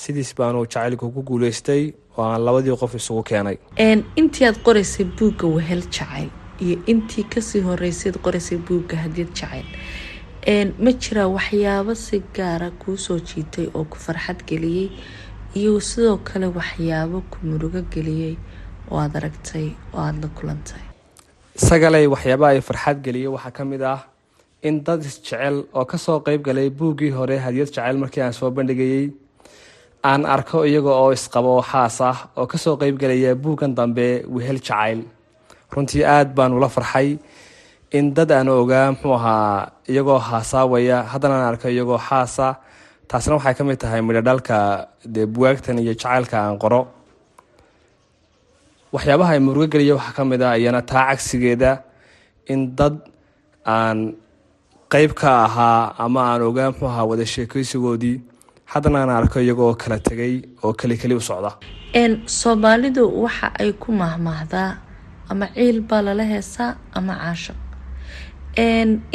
Sidiis 0.00 0.30
baanu 0.38 0.64
jacaylku 0.66 1.10
ku 1.14 1.22
guuleystay 1.28 1.82
oo 2.16 2.24
aan 2.24 2.42
labadii 2.46 2.76
qof 2.80 2.94
isugu 2.98 3.22
keenay. 3.30 3.56
Intii 4.20 4.46
aad 4.48 4.58
qoraysay 4.66 5.04
buugga 5.18 5.46
wehel 5.56 5.82
jacayl 5.96 6.28
iyo 6.64 6.76
intii 6.92 7.24
ka 7.32 7.40
sii 7.48 7.60
horeysayd 7.68 8.16
qoraysay 8.24 8.58
buugga 8.58 8.96
hadiyad 9.04 9.30
jacayl. 9.38 9.66
Ma 10.84 10.90
jiraa 11.02 11.26
waxyaabo 11.36 11.94
si 11.94 12.22
gaara 12.36 12.70
kuu 12.80 12.96
soo 12.96 13.18
jiitay 13.18 13.66
oo 13.74 13.84
ku 13.84 13.96
farxad 13.98 14.44
geliyey 14.46 14.90
iyo 15.60 15.80
sidoo 15.80 16.16
kale 16.28 16.46
waxyaabo 16.58 17.20
ku 17.30 17.38
murugo 17.48 17.80
geliyey 17.94 18.36
oo 18.90 18.98
aada 19.00 19.18
aragtay 19.20 19.66
oo 19.94 20.00
aada 20.00 20.20
la 20.22 20.28
kulantay. 20.38 20.82
Sagaley 21.56 22.06
waxyaaba 22.06 22.48
ay 22.52 22.60
farxad 22.60 23.00
geliyey 23.06 23.26
waxaa 23.36 23.50
ka 23.56 23.64
mid 23.64 23.82
ah 23.82 24.00
in 24.68 24.76
dad 24.86 25.00
isjecel 25.08 25.56
oo 25.78 25.84
ka 25.90 25.96
soo 26.04 26.18
qeyb 26.26 26.40
galay 26.46 26.68
buuggii 26.78 27.12
hore 27.18 27.36
hadiyad 27.46 27.68
jacayl 27.74 27.96
markii 28.02 28.22
aan 28.24 28.32
soo 28.38 28.50
bandhigayey 28.56 29.06
aan 30.10 30.22
arko 30.34 30.58
iyaga 30.70 30.92
oo 31.02 31.10
isqabo 31.18 31.52
xaas 31.70 31.96
ah 32.10 32.18
oo 32.38 32.46
ka 32.52 32.58
soo 32.64 32.76
qeyb 32.80 32.96
galaya 33.02 33.30
buuggan 33.44 33.72
dambe 33.78 34.08
wehel 34.34 34.58
jacayl 34.66 35.00
runtii 35.72 36.04
aada 36.14 36.30
baan 36.36 36.52
ula 36.58 36.68
farxay. 36.76 37.08
In 37.98 38.06
dad 38.16 38.30
aan 38.36 38.48
ogaa 38.48 38.86
muxuu 38.92 39.14
ahaa 39.18 39.70
iyagoo 39.90 40.18
haasaawaya 40.28 40.96
haddana 41.12 41.36
arko 41.50 41.66
iyagoo 41.74 41.98
xaasa. 42.08 42.46
Taasna 43.08 43.34
waxay 43.38 43.54
ka 43.58 43.62
mid 43.68 43.78
tahay 43.82 44.00
midhodhalka 44.08 44.56
dee 45.14 45.26
buwaagtan 45.34 45.78
iyo 45.82 45.92
jacaylka 45.94 46.36
aan 46.44 46.56
qoro. 46.62 46.80
Waxyaabaha 48.94 49.32
ay 49.36 49.40
waxaa 49.98 50.12
ka 50.16 50.22
mid 50.30 50.42
ah 50.42 50.54
iyana 50.60 50.80
taa 50.90 51.04
cagsigeeda 51.10 51.70
in 52.52 52.60
dad 52.78 52.94
aan 53.76 53.98
qeyb 54.92 55.12
ka 55.20 55.30
ahaa 55.46 55.94
ama 56.04 56.20
aan 56.30 56.42
ogaa 56.48 56.70
muxuu 56.70 56.88
ahaa 56.92 57.06
wada 57.12 57.26
sheekaysigoodii 57.34 58.16
haddana 58.72 59.16
arko 59.20 59.40
iyagoo 59.40 59.74
kala 59.82 59.98
tegay 60.08 60.34
oo 60.64 60.72
keli 60.80 60.96
keli 61.02 61.14
u 61.20 61.20
socda. 61.28 61.50
Soomaalidu 62.40 63.02
waxa 63.24 63.48
ay 63.62 63.70
ku 63.82 63.92
mahmaahdaa 64.02 64.70
ama 65.30 65.46
ciil 65.54 65.80
baa 65.88 66.02
lala 66.08 66.24
heesaa 66.32 66.70
ama 66.98 67.14
caashaq 67.22 67.56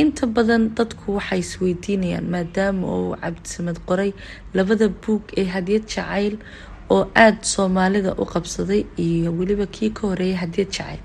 inta 0.04 0.26
badan 0.36 0.64
dadku 0.78 1.16
waxay 1.18 1.40
isweydiinayaan 1.46 2.28
maadaama 2.36 2.86
uu 2.98 3.16
cabdisamed 3.22 3.78
qoray 3.90 4.12
labada 4.58 4.88
buug 5.04 5.24
ee 5.42 5.46
hadiyad 5.56 5.86
jacayl 5.94 6.36
oo 6.96 7.04
aada 7.24 7.44
soomaalida 7.54 8.12
u 8.22 8.26
qabsaday 8.34 8.82
iyo 9.06 9.32
weliba 9.40 9.66
kii 9.76 9.90
ka 9.98 10.08
horeeyay 10.10 10.38
hadiyad 10.44 10.70
jacayl. 10.78 11.02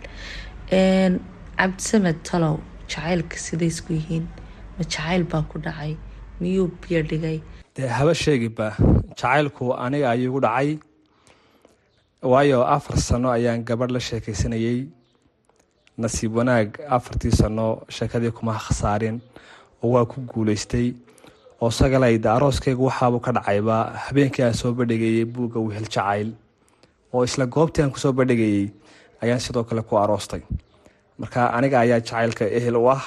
Cabdisamed 1.59 2.19
talow 2.29 2.57
jacaylka 2.91 3.37
siday 3.47 3.69
isku 3.75 3.93
yihiin 3.99 4.27
ma 4.79 4.83
jacayl 4.85 5.25
baa 5.33 5.43
ku 5.53 5.59
dhacay? 5.67 5.97
Miyuu 6.41 6.69
biyo 6.83 7.03
dhigay? 7.11 7.39
Dee 7.77 7.89
haba 7.99 8.15
sheegiba 8.25 8.67
jacaylku 9.15 9.73
aniga 9.87 10.11
ayuu 10.15 10.33
gu 10.37 10.41
dhacay. 10.47 10.79
Waayo 12.23 12.61
afar 12.77 12.97
sano 13.07 13.29
ayaan 13.31 13.65
gabadh 13.65 13.91
la 13.97 14.01
sheekaysanayey 14.09 14.79
nasiib 16.05 16.35
wanaag 16.39 16.79
afartii 16.97 17.33
sano 17.41 17.67
sheekadii 17.99 18.33
kuma 18.39 18.55
khasaarin. 18.67 19.21
Oo 19.83 19.91
waa 19.95 20.05
ku 20.13 20.21
guuleystay 20.33 20.89
oo 21.61 21.71
sagalayda 21.79 22.33
arooskaygu 22.37 22.85
waxaabuu 22.89 23.21
ka 23.27 23.33
dhacayba 23.39 23.77
habeenkii 24.07 24.45
aan 24.47 24.55
soo 24.61 24.73
bandhigayey 24.79 25.25
buugga 25.37 25.61
wehel 25.67 25.87
jacayl. 25.95 26.33
Oo 27.13 27.23
isla 27.29 27.47
goobtii 27.57 27.83
aan 27.85 27.93
ku 27.95 27.99
soo 28.05 28.13
bandhigayey 28.19 28.67
ayaan 29.23 29.41
sidoo 29.47 29.65
kale 29.69 29.83
ku 29.89 29.97
aroostay. 30.03 30.43
Marka 31.21 31.49
aniga 31.59 31.81
ayaa 31.85 32.01
jacaylka 32.01 32.45
ehel 32.59 32.77
u 32.83 32.89
ah 32.97 33.05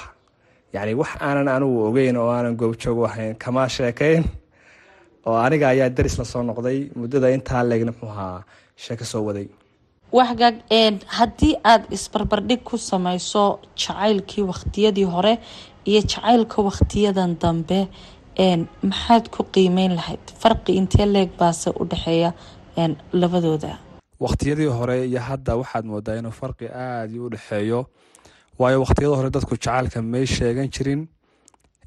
yacni 0.73 0.93
wax 1.01 1.11
aanan 1.27 1.47
anigu 1.55 1.77
ogeyn 1.89 2.17
oo 2.17 2.29
aanan 2.35 2.55
goobjoog 2.61 2.99
ahayn 3.09 3.35
kama 3.43 3.63
sheekayn 3.75 4.23
oo 5.27 5.37
aniga 5.45 5.67
ayaa 5.73 5.89
daris 5.89 6.17
la 6.19 6.25
soo 6.25 6.43
noqday. 6.43 6.79
Muddada 6.99 7.29
intaa 7.37 7.63
leegna 7.69 7.91
muxuu 7.91 8.09
ahaa 8.15 8.43
sheeko 8.83 9.05
soo 9.11 9.23
waday. 9.27 9.47
Waxgaag 10.17 10.55
haddii 11.17 11.53
aada 11.71 11.85
isbarbardhig 11.97 12.61
ku 12.63 12.77
sameyso 12.77 13.59
jacaylkii 13.81 14.43
wakhtiyadii 14.51 15.03
hore 15.15 15.33
iyo 15.85 16.01
jacaylka 16.01 16.61
wakhtiyadan 16.69 17.37
dambe 17.41 17.79
maxaad 18.89 19.29
ku 19.29 19.43
qiimeyn 19.53 19.93
lahayd? 19.99 20.23
Farqi 20.41 20.71
intee 20.79 21.05
leeg 21.05 21.29
baase 21.39 21.69
u 21.79 21.85
dhexeeya 21.91 22.33
labadooda? 23.13 23.77
Wakhtiyadii 24.19 24.65
hore 24.79 25.05
iyo 25.07 25.19
hadda 25.19 25.55
waxaad 25.61 25.85
moodaa 25.85 26.15
inuu 26.19 26.31
farqi 26.41 26.65
aada 26.67 27.13
u 27.25 27.29
dhexeeyo 27.29 27.85
waayo 28.59 28.77
wakhtiyada 28.83 29.15
hore 29.17 29.29
dadku 29.35 29.55
jacaylka 29.55 30.01
may 30.03 30.25
sheegan 30.25 30.69
jirin. 30.75 31.01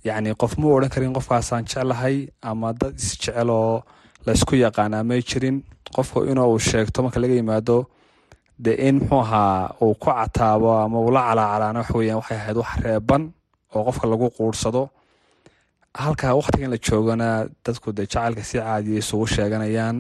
Yacni 0.05 0.35
qof 0.43 0.57
muu 0.59 0.73
odhan 0.77 0.91
karin 0.95 1.13
qofkaasaan 1.17 1.65
jeclahay 1.71 2.17
ama 2.43 2.73
dad 2.81 2.95
isjecel 2.99 3.51
oo 3.51 3.83
laysku 4.27 4.55
yaqaanaa 4.65 5.05
may 5.11 5.21
jirin. 5.23 5.57
Qofku 5.97 6.25
inuu 6.31 6.59
sheegto 6.59 7.03
marka 7.05 7.21
laga 7.21 7.35
yimaado 7.41 7.77
dee 8.65 8.77
in 8.89 8.97
muxuu 9.01 9.21
ahaa 9.21 9.75
uu 9.83 9.95
ku 9.95 10.09
cataabo 10.11 10.71
ama 10.85 10.99
uu 11.01 11.11
la 11.17 11.23
calaacalaana 11.29 11.79
wax 11.81 11.91
waxay 11.95 12.37
ahayd 12.41 12.57
wax 12.63 12.73
reeban 12.85 13.23
oo 13.75 13.83
qofka 13.87 14.07
lagu 14.13 14.27
quursado. 14.37 14.83
Halka 15.95 16.35
wakhtigan 16.41 16.71
la 16.75 16.79
joogana 16.87 17.29
dadku 17.65 17.93
dee 17.93 18.07
jacaylka 18.13 18.43
si 18.49 18.59
caadiya 18.59 18.99
isugu 19.03 19.27
sheeganayaan. 19.35 19.97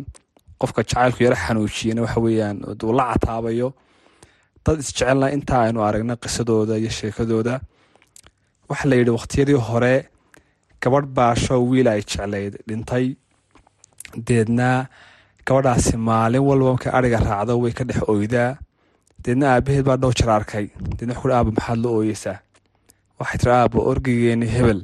Qofka 0.60 0.80
jacaylku 0.82 1.20
yaro 1.24 1.36
xanuujiyana 1.44 2.00
waxa 2.04 2.20
uu 2.20 2.92
la 2.98 3.04
cataabayo 3.12 3.68
dad 4.64 4.78
isjecelna 4.82 5.26
intaa 5.36 5.62
aynu 5.66 5.80
aragna 5.88 6.14
qisadooda 6.22 6.74
iyo 6.80 6.90
sheekadooda. 6.98 7.54
Waxaa 8.68 8.88
la 8.90 8.96
yidhi 9.00 9.12
wakhtiyadii 9.18 9.58
hore 9.68 9.94
gabadh 10.82 11.08
baasho 11.16 11.54
wiil 11.70 11.88
ay 11.92 12.00
jeclayd 12.10 12.54
dhintay. 12.68 13.06
Deedna 14.28 14.68
gabadhaasi 15.46 15.96
maalin 16.08 16.42
walba 16.48 16.72
markay 16.74 16.92
ariga 16.98 17.18
raacdo 17.28 17.54
way 17.62 17.72
ka 17.78 17.84
dhex 17.88 18.00
oydaa 18.12 18.50
deedna 19.24 19.46
aabaheed 19.54 19.84
baa 19.88 19.96
dhow 20.02 20.12
jir 20.18 20.30
arkay. 20.38 20.66
Deedna 20.98 21.14
wuxuu 21.14 21.32
aaba 21.36 21.50
maxaad 21.56 21.78
la 21.84 21.88
ooyeysaa? 21.98 22.38
Waxay 23.20 23.38
tiri 23.40 23.52
aaba 23.58 23.78
orgigeeni 23.90 24.46
hebel. 24.54 24.80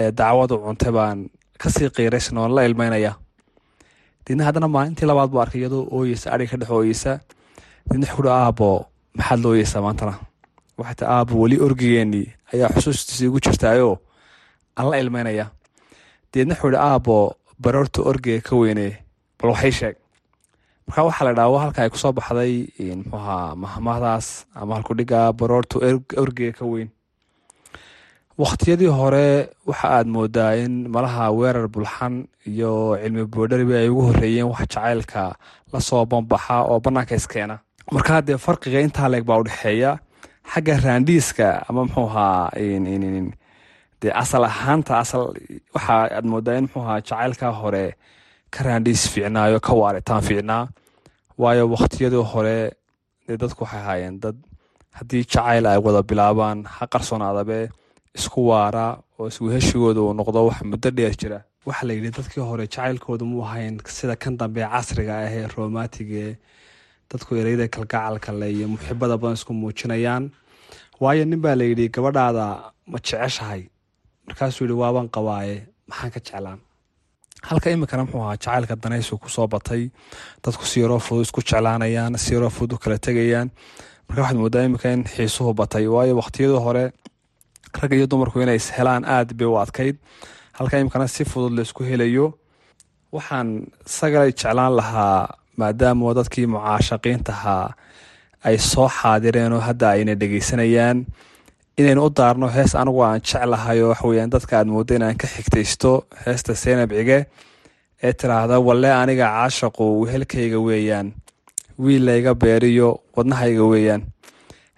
Ee 0.00 0.10
dacwadu 0.18 0.54
cuntay 0.64 0.92
baan 0.98 1.18
ka 1.60 1.68
sii 1.74 1.88
qiiraysan 1.96 2.38
oon 2.38 2.52
la 2.56 2.62
ilmeynaya 2.68 3.12
deedna 4.26 4.44
haddana 4.46 4.68
maalintii 4.74 5.06
labaad 5.10 5.30
buu 5.32 5.40
arkay 5.44 5.60
iyadoo 5.60 5.84
ooyeysa 5.96 6.26
ariga 6.34 6.50
ka 6.52 6.56
dhex 6.60 6.70
ooyeysa 6.78 7.12
wuxuu 7.90 8.22
ui 8.22 8.30
aabo 8.30 8.70
maxaad 9.16 9.40
la 9.42 9.48
ooyeysaa 9.48 9.82
maantana? 9.86 10.14
Waxay 10.78 10.94
tiri 10.98 11.10
aabo 11.10 11.32
weli 11.42 11.56
orgigeenii 11.66 12.26
ayaa 12.52 12.68
xusuustiisa 12.74 13.24
igu 13.24 13.38
jirtaayoo 13.44 13.96
aan 14.76 14.90
la 14.90 14.96
ilmeynaya. 15.02 15.46
Deedna 16.32 16.54
wuxuu 16.54 16.76
aabo 16.88 17.16
baroorta 17.62 18.02
orgiga 18.10 18.40
ka 18.48 18.56
weynee 18.56 18.92
bal 19.38 19.50
waxay 19.50 19.72
sheeg. 19.78 19.96
Marka 20.86 21.02
waxaa 21.08 21.24
la 21.28 21.32
dhaha 21.38 21.58
halka 21.64 21.82
ay 21.82 21.90
ku 21.90 21.98
soo 21.98 22.12
baxday 22.12 22.54
muxuu 22.98 23.16
ahaa 23.18 23.54
mahmahdaas 23.62 24.46
ama 24.54 24.74
halkudhiga 24.76 25.32
baroorta 25.32 25.78
orgiga 26.22 26.52
ka 26.58 26.64
weyn. 26.64 26.88
Wakhtiyadii 28.38 28.86
hore 28.98 29.50
waxa 29.66 29.86
aad 29.96 30.06
moodaa 30.06 30.54
in 30.62 30.74
malaha 30.94 31.32
weerar 31.38 31.66
bulxan 31.68 32.28
iyo 32.46 32.94
cilmi 33.02 33.24
boodharibi 33.26 33.74
ay 33.74 33.88
ugu 33.88 34.02
horeeyeen 34.08 34.46
wax 34.52 34.60
jacaylka 34.70 35.34
la 35.72 35.80
soo 35.80 36.04
bambaxa 36.06 36.62
oo 36.70 36.78
banaanka 36.80 37.14
iskeena 37.18 37.58
markaa 37.94 38.20
dee 38.28 38.38
farqiga 38.46 38.80
intaa 38.86 39.08
leeg 39.12 39.24
baa 39.28 39.38
udhexeeya 39.42 39.92
xagga 40.52 40.74
raandhiiska 40.84 41.48
ama 41.68 41.80
muxuu 41.86 42.06
ahaa 42.10 42.50
dee 44.02 44.12
asal 44.22 44.44
ahaanta 44.50 44.92
asal 45.02 45.22
waxa 45.74 45.94
aad 46.16 46.24
moodaa 46.32 46.56
in 46.58 46.64
muxuu 46.66 46.82
ahaa 46.86 47.00
jacaylka 47.08 47.48
hore 47.60 47.84
ka 48.54 48.60
raandhiis 48.66 49.02
fiicnaayo 49.12 49.58
ka 49.66 49.72
waaritaan 49.80 50.22
fiicnaa. 50.28 50.64
Waayo 51.42 51.64
wakhtiyadii 51.74 52.24
hore 52.32 52.58
dee 53.26 53.36
dadku 53.42 53.60
waxay 53.64 53.80
ahaayeen 53.82 54.16
dad 54.22 54.36
haddii 54.98 55.24
jacayl 55.32 55.66
ay 55.72 55.78
wada 55.86 56.00
bilaabaan 56.08 56.58
ha 56.74 56.86
qarsoonaadabe 56.92 57.58
isku 58.18 58.40
waara 58.50 58.86
oo 59.18 59.26
isweheshigooda 59.30 60.00
uu 60.06 60.12
noqdo 60.20 60.38
wax 60.48 60.58
muddo 60.70 60.90
dheer 60.98 61.14
jira. 61.20 61.38
Waxaa 61.66 61.86
la 61.88 61.92
yidhi 61.98 62.10
dadkii 62.18 62.40
hore 62.50 62.64
jacaylkooda 62.74 63.24
mu 63.30 63.42
ahayn 63.46 63.74
sida 63.96 64.16
kan 64.22 64.34
dambe 64.40 64.62
casriga 64.72 65.14
ah 65.22 65.30
ee 65.38 65.46
romantigee 65.56 66.30
dadku 67.10 67.34
ereyada 67.40 67.66
kalgacalka 67.74 68.32
le 68.40 68.46
iyo 68.52 68.66
muxibada 68.68 69.16
badan 69.20 69.36
isku 69.38 69.52
muujinayaan. 69.60 70.24
Waayo 71.00 71.24
nin 71.24 71.40
baa 71.44 71.54
layidhi 71.60 71.88
gabadhaada 71.94 72.44
ma 72.92 72.98
jeceshahay? 72.98 73.62
Markaasuu 74.26 74.64
yihi 74.66 74.76
waaban 74.82 75.08
qabaaye 75.14 75.56
maxaan 75.88 76.10
ka 76.14 76.20
jeclaan. 76.26 76.58
Halka 77.48 77.70
iminkana 77.70 78.02
muxuu 78.04 78.22
ahaa 78.24 78.36
jacaylka 78.36 78.74
danaysu 78.82 79.18
ku 79.22 79.28
soo 79.28 79.46
batay. 79.46 79.82
Dadku 80.44 80.64
siiroo 80.72 80.98
fudud 81.06 81.24
isku 81.26 81.40
jeclaanayaan 81.48 82.18
siiroo 82.24 82.50
fudud 82.56 82.76
u 82.76 82.78
kala 82.82 82.98
tegayaan. 82.98 83.48
Marka 84.08 84.20
waxaad 84.22 84.38
moodaa 84.42 84.64
iminka 84.66 84.88
in 84.92 85.04
xiisuhu 85.04 85.54
batay 85.60 85.86
waayo 85.94 86.14
waqtiyadii 86.20 86.60
hore 86.66 86.84
rag 87.80 87.92
iyo 87.92 88.06
dumarku 88.10 88.40
inay 88.42 88.56
is 88.56 88.68
helaan 88.76 89.04
aad 89.04 89.32
bay 89.38 89.46
u 89.46 89.56
adkayd. 89.64 89.96
Halka 90.58 90.74
iminkana 90.80 91.06
si 91.08 91.24
fudud 91.24 91.52
la 91.56 91.62
isku 91.62 91.82
helayo. 91.88 92.26
Waxaan 93.14 93.48
sagalay 93.96 94.32
jeclaan 94.32 94.74
lahaa 94.78 95.28
maadaama 95.60 96.14
dadkii 96.18 96.46
mucaashaqiintahaa 96.54 97.66
ay 98.44 98.58
soo 98.58 98.88
xaadireen 98.98 99.52
oo 99.52 99.60
hadda 99.60 99.90
ayna 99.90 100.14
dhegeysanayaan. 100.20 101.06
Inaynu 101.78 102.04
u 102.06 102.10
daarno 102.18 102.48
hees 102.56 102.74
anigu 102.74 103.02
aan 103.02 103.20
jeclahay 103.30 103.82
oo 103.82 103.88
waxaweyaan 103.92 104.30
dadka 104.30 104.58
aad 104.58 104.70
moodo 104.74 104.94
in 104.94 105.02
aan 105.02 105.18
ka 105.18 105.26
xigtaysto 105.34 105.92
heesta 106.26 106.54
seynab 106.54 106.90
cige 106.98 107.18
ee 108.02 108.12
tiraahda 108.12 108.60
walle 108.68 108.90
aniga 108.92 109.26
caashaqu 109.36 109.84
wehelkayga 110.02 110.58
weeyaan 110.68 111.12
wiil 111.84 112.06
layga 112.06 112.34
beeriyo 112.34 112.90
wadnahayga 113.16 113.64
weeyaan. 113.72 114.02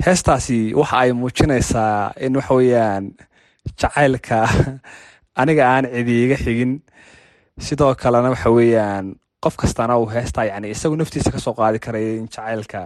Heestaasi 0.06 0.74
waxa 0.80 0.98
ay 0.98 1.12
muujinaysaa 1.12 2.12
in 2.20 2.36
waxaweyaan 2.40 3.10
jacaylka 3.80 4.38
aniga 5.40 5.64
aan 5.74 5.84
cidi 5.94 6.24
iga 6.24 6.36
xigin. 6.44 6.72
Sidoo 7.60 7.94
kalena 7.94 8.32
waxa 8.34 8.50
weeyaan 8.50 9.16
qof 9.44 9.56
kastana 9.56 9.96
uu 9.98 10.06
heestaa 10.14 10.44
yani 10.50 10.70
isagu 10.74 10.96
naftiisa 10.96 11.30
ka 11.34 11.38
soo 11.44 11.54
qaadi 11.60 11.78
karaya 11.86 12.12
in 12.20 12.28
jacaylka 12.34 12.80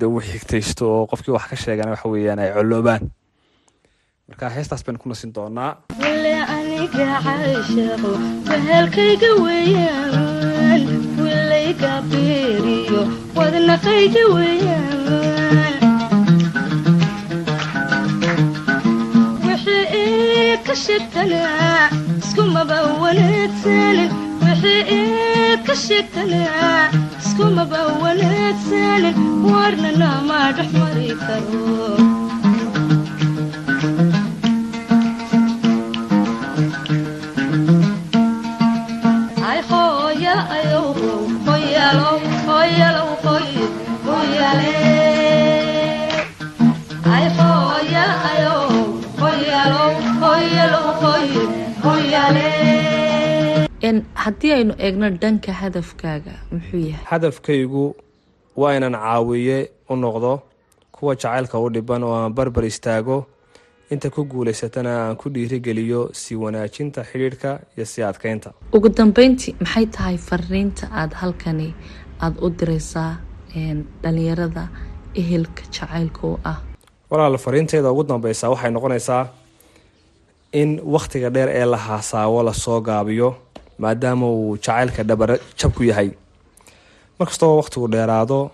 de 0.00 0.06
uu 0.06 0.20
xigtaysto 0.30 0.84
oo 0.94 1.06
qofkii 1.10 1.34
wax 1.36 1.46
ka 1.50 1.56
sheegana 1.64 1.90
waxa 1.94 2.08
weeyaan 2.12 2.38
ay 2.44 2.50
coloobaan. 2.56 3.02
Marka 4.28 4.50
heestaas 4.56 4.82
baynu 4.84 4.98
ku 5.02 5.08
nasin 5.08 5.32
doonaa 5.36 5.70
wixii 19.46 19.84
ii 20.02 20.56
ka 20.66 20.74
sheegtanaa 20.84 21.88
iskumaba 22.22 22.78
wanaagsanin 23.02 24.12
ka 24.62 25.74
sheegtanaa 25.74 26.90
iskumaba 27.20 27.80
wanaagsanin 28.02 29.16
warnana 29.52 30.08
ma 30.28 30.40
dhex 30.56 30.70
mari 30.80 31.08
karo 31.24 32.15
haddii 54.24 54.52
aynu 54.58 54.74
eegno 54.78 55.10
dhanka 55.22 55.52
hadafkaaga 55.62 56.32
muxuu 56.52 56.80
yahay? 56.88 57.04
Hadafkaygu 57.12 57.84
waa 58.60 58.74
inaan 58.76 58.92
caawiye 59.04 59.58
u 59.90 59.96
noqdo 59.96 60.32
kuwa 60.92 61.14
jacaylka 61.14 61.58
u 61.58 61.70
dhiban 61.74 62.02
oo 62.02 62.14
aan 62.18 62.32
barbar 62.34 62.64
istaago 62.64 63.26
inta 63.90 64.10
ku 64.10 64.24
guulaysatana 64.30 64.92
aan 65.02 65.16
ku 65.20 65.26
dhiirigeliyo 65.34 66.00
sii 66.20 66.34
wanaajinta 66.44 67.04
xidhiidhka 67.10 67.50
iyo 67.76 67.86
sii 67.92 68.02
adkeynta 68.10 68.50
ugu 68.76 68.88
dambeyntii 68.88 69.54
maxay 69.60 69.86
tahay 69.96 70.16
fariinta 70.28 70.88
aada 71.00 71.16
halkani 71.22 71.68
aada 72.20 72.40
u 72.46 72.50
direysaa 72.58 73.12
dhalinyarada 74.02 74.68
ehelka 75.14 75.62
jacaylka 75.74 76.26
u 76.26 76.38
ah? 76.44 76.56
Walaal 77.10 77.38
fariinteeda 77.38 77.90
ugu 77.92 78.02
dambeysa 78.04 78.50
waxay 78.50 78.70
noqonaysaa 78.70 79.24
in 80.52 80.80
wakhtiga 80.94 81.30
dheer 81.30 81.48
ee 81.48 81.64
la 81.64 81.76
haasaawo 81.76 82.42
la 82.42 82.52
soo 82.54 82.80
gaabiyo 82.80 83.30
maadaama 83.78 84.26
uu 84.30 84.56
jacaylka 84.56 85.02
dhabar 85.04 85.38
jab 85.58 85.72
ku 85.74 85.82
yahay. 85.84 86.10
Markastoo 87.18 87.56
wakhtigu 87.56 87.88
dheeraado 87.88 88.50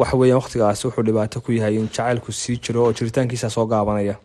waxa 0.00 0.16
weeyaan 0.16 0.40
wakhtigaasi 0.42 0.86
wuxuu 0.86 1.02
dhibaato 1.08 1.40
ku 1.40 1.52
yahay 1.52 1.74
in 1.76 1.88
jacaylku 1.88 2.32
sii 2.32 2.56
jiro 2.58 2.84
oo 2.84 2.92
jiritaankiisa 2.92 3.50
soo 3.50 3.66
gaabanaya. 3.66 4.16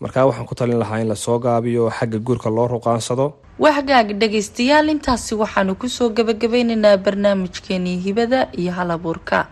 Markaa 0.00 0.26
waxaan 0.26 0.46
ku 0.46 0.54
talin 0.54 0.78
lahaa 0.78 1.00
in 1.00 1.08
la 1.08 1.14
soo 1.16 1.38
gaabiyo 1.38 1.90
xagga 1.90 2.18
guurka 2.18 2.50
loo 2.50 2.68
ruqaansado. 2.68 3.32
Waxgaag 3.58 4.12
dhagaystayaal 4.20 4.88
intaasi 4.94 5.34
waxaanu 5.34 5.74
ku 5.74 5.88
soo 5.88 6.08
gabagabeyneynaa 6.10 6.96
barnaamijkeenii 6.96 7.96
hibada 8.04 8.48
iyo 8.52 8.72
halabuurka. 8.72 9.46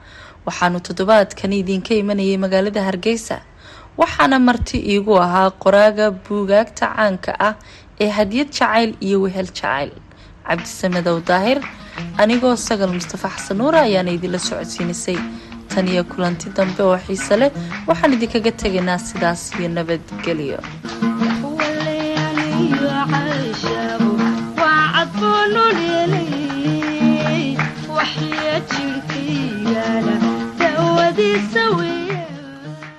Waxaanu 0.46 0.81
toddobaadkan 0.81 1.53
idinka 1.53 1.94
imanayay 1.94 2.37
magaalada 2.38 2.83
hargeysa. 2.85 3.40
Waxaana 3.99 4.38
marti 4.38 4.79
iigu 4.79 5.16
ahaa 5.18 5.51
qoraaga 5.51 6.11
buugaagta 6.11 6.87
caanka 6.94 7.33
ah 7.40 7.55
ee 8.05 8.11
hadiyad 8.19 8.49
jacayl 8.59 8.91
iyo 9.07 9.19
wehel 9.25 9.49
jacayl. 9.59 9.91
Cabdisamadow 10.49 11.19
daahir 11.31 11.59
anigoo 12.23 12.57
sagal 12.69 12.91
mustafa 12.99 13.29
xasan 13.37 13.57
nuura 13.63 13.81
ayaana 13.89 14.11
idinla 14.17 14.39
socodsiinisay. 14.49 15.19
Tan 15.75 15.89
iyo 15.93 16.03
kulanti 16.13 16.49
dambe 16.57 16.83
oo 16.89 16.99
xiise 17.07 17.35
leh 17.41 17.51
waxaan 17.89 18.13
idinkaga 18.17 18.53
tegaynaa 18.63 18.99
sidaas 19.09 19.43
iyo 19.59 19.69
nabadgelyo 19.77 20.59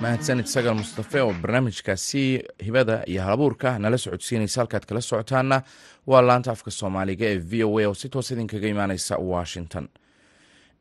mahadsanid 0.01 0.45
sagal 0.45 0.75
mustafe 0.77 1.21
oo 1.21 1.33
barnaamijkaasi 1.41 2.43
hibada 2.65 3.03
iyo 3.05 3.21
halabuurka 3.21 3.79
nala 3.79 3.97
socodsiinaysa 3.97 4.61
halkaad 4.61 4.85
kala 4.85 5.01
socotaana 5.01 5.61
waa 6.07 6.21
laanta 6.21 6.51
afka 6.51 6.71
soomaaliga 6.71 7.25
ee 7.25 7.37
v 7.37 7.63
o 7.63 7.79
a 7.79 7.87
oo 7.87 7.93
si 7.93 8.09
toos 8.09 8.31
idinkaga 8.31 8.67
imaaneysa 8.67 9.17
washington. 9.17 9.87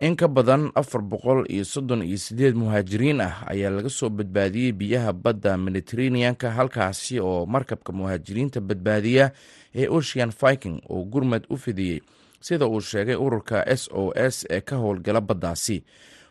In 0.01 0.17
ka 0.17 0.29
badan 0.29 0.71
afar 0.75 1.01
boqol 1.03 1.45
iyo 1.49 1.65
soddon 1.65 2.03
iyo 2.03 2.19
sideed 2.19 2.55
muhaajiriin 2.55 3.21
ah 3.21 3.43
ayaa 3.49 3.71
laga 3.71 3.89
soo 3.89 4.09
badbaadiyey 4.11 4.73
biyaha 4.73 5.13
badda 5.13 5.57
mediteraneanka 5.57 6.51
halkaasi 6.51 7.21
oo 7.21 7.47
markabka 7.47 7.93
muhaajiriinta 7.93 8.61
badbaadiya 8.61 9.31
ee 9.75 9.89
ocean 9.89 10.33
viking 10.43 10.81
oo 10.89 11.05
gurmad 11.05 11.47
u 11.51 11.57
fidiyey 11.57 12.01
sida 12.41 12.67
uu 12.67 12.81
sheegay 12.81 13.15
ururka 13.17 13.65
s 13.67 13.89
o 13.93 14.13
s 14.15 14.45
ee 14.51 14.61
ka 14.61 14.77
howlgala 14.77 15.21
baddaasi 15.21 15.83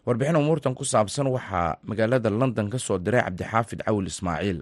warbixin 0.05 0.35
umuurtan 0.41 0.75
ku 0.75 0.83
saabsan 0.85 1.27
waxaa 1.35 1.77
magaalada 1.89 2.29
london 2.29 2.69
ka 2.69 2.77
soo 2.77 2.97
diray 2.97 3.21
cabdixaafid 3.25 3.81
cawil 3.85 4.07
ismaaciil. 4.07 4.59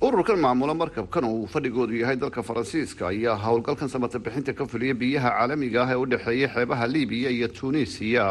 Ururkan 0.00 0.38
maamula 0.40 0.72
markabkan 0.74 1.24
uu 1.28 1.44
fadhigoodu 1.52 1.94
yahay 2.00 2.16
dalka 2.16 2.40
faransiiska 2.42 3.08
ayaa 3.12 3.36
howlgalkan 3.44 3.88
samata 3.92 4.18
bixinta 4.18 4.52
ka 4.56 4.64
fuliya 4.64 4.94
biyaha 4.96 5.28
caalamiga 5.36 5.84
ah 5.84 5.92
ee 5.92 5.98
u 6.02 6.06
dhexeeya 6.12 6.48
xeebaha 6.54 6.86
libiya 6.94 7.30
iyo 7.36 7.48
tuuniisiya 7.52 8.24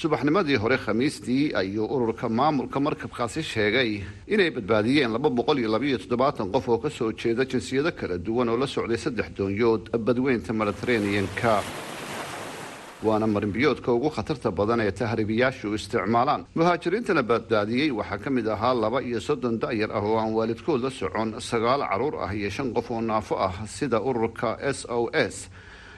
subaxnimadii 0.00 0.54
hore 0.62 0.78
khamiistii 0.78 1.50
ayuu 1.60 1.82
ururka 1.94 2.28
maamulka 2.30 2.78
markabkaasi 2.86 3.42
sheegay 3.42 3.90
inay 4.30 4.50
badbaadiyeen 4.54 5.10
laba 5.16 5.28
boqol 5.38 5.58
iyo 5.58 5.68
labayo 5.74 5.98
toddobaatan 5.98 6.46
qof 6.54 6.68
oo 6.68 6.78
ka 6.78 6.90
soo 6.90 7.10
jeeda 7.12 7.42
jinsiyado 7.44 7.90
kala 7.98 8.14
duwan 8.26 8.48
oo 8.48 8.56
la 8.62 8.66
socday 8.70 8.98
saddex 9.04 9.28
doonyood 9.38 9.90
badweynta 10.06 10.52
mediteraneanka 10.54 11.52
waana 13.08 13.26
marinbiyoodka 13.26 13.92
ugu 13.96 14.10
khatarta 14.16 14.50
badan 14.58 14.80
ee 14.86 14.90
tahriibiyaashu 15.00 15.74
isticmaalaan. 15.78 16.42
Muhaajiriintana 16.58 17.22
badbaadiyey 17.30 17.90
waxaa 17.98 18.18
ka 18.24 18.30
mid 18.30 18.46
ahaa 18.54 18.74
laba 18.74 19.00
iyo 19.08 19.20
soddon 19.20 19.58
da-yar 19.62 19.90
ah 19.98 20.02
oo 20.08 20.16
aan 20.22 20.32
waalidkood 20.38 20.80
la 20.86 20.90
socon 20.90 21.28
sagaal 21.50 21.80
carruur 21.90 22.14
ah 22.24 22.30
iyo 22.34 22.50
shan 22.50 22.68
qof 22.76 22.90
oo 22.90 23.00
naafo 23.00 23.34
ah 23.46 23.54
sida 23.66 23.98
ururka 24.00 24.56
s 24.60 24.84
o 24.88 25.08
s 25.12 25.36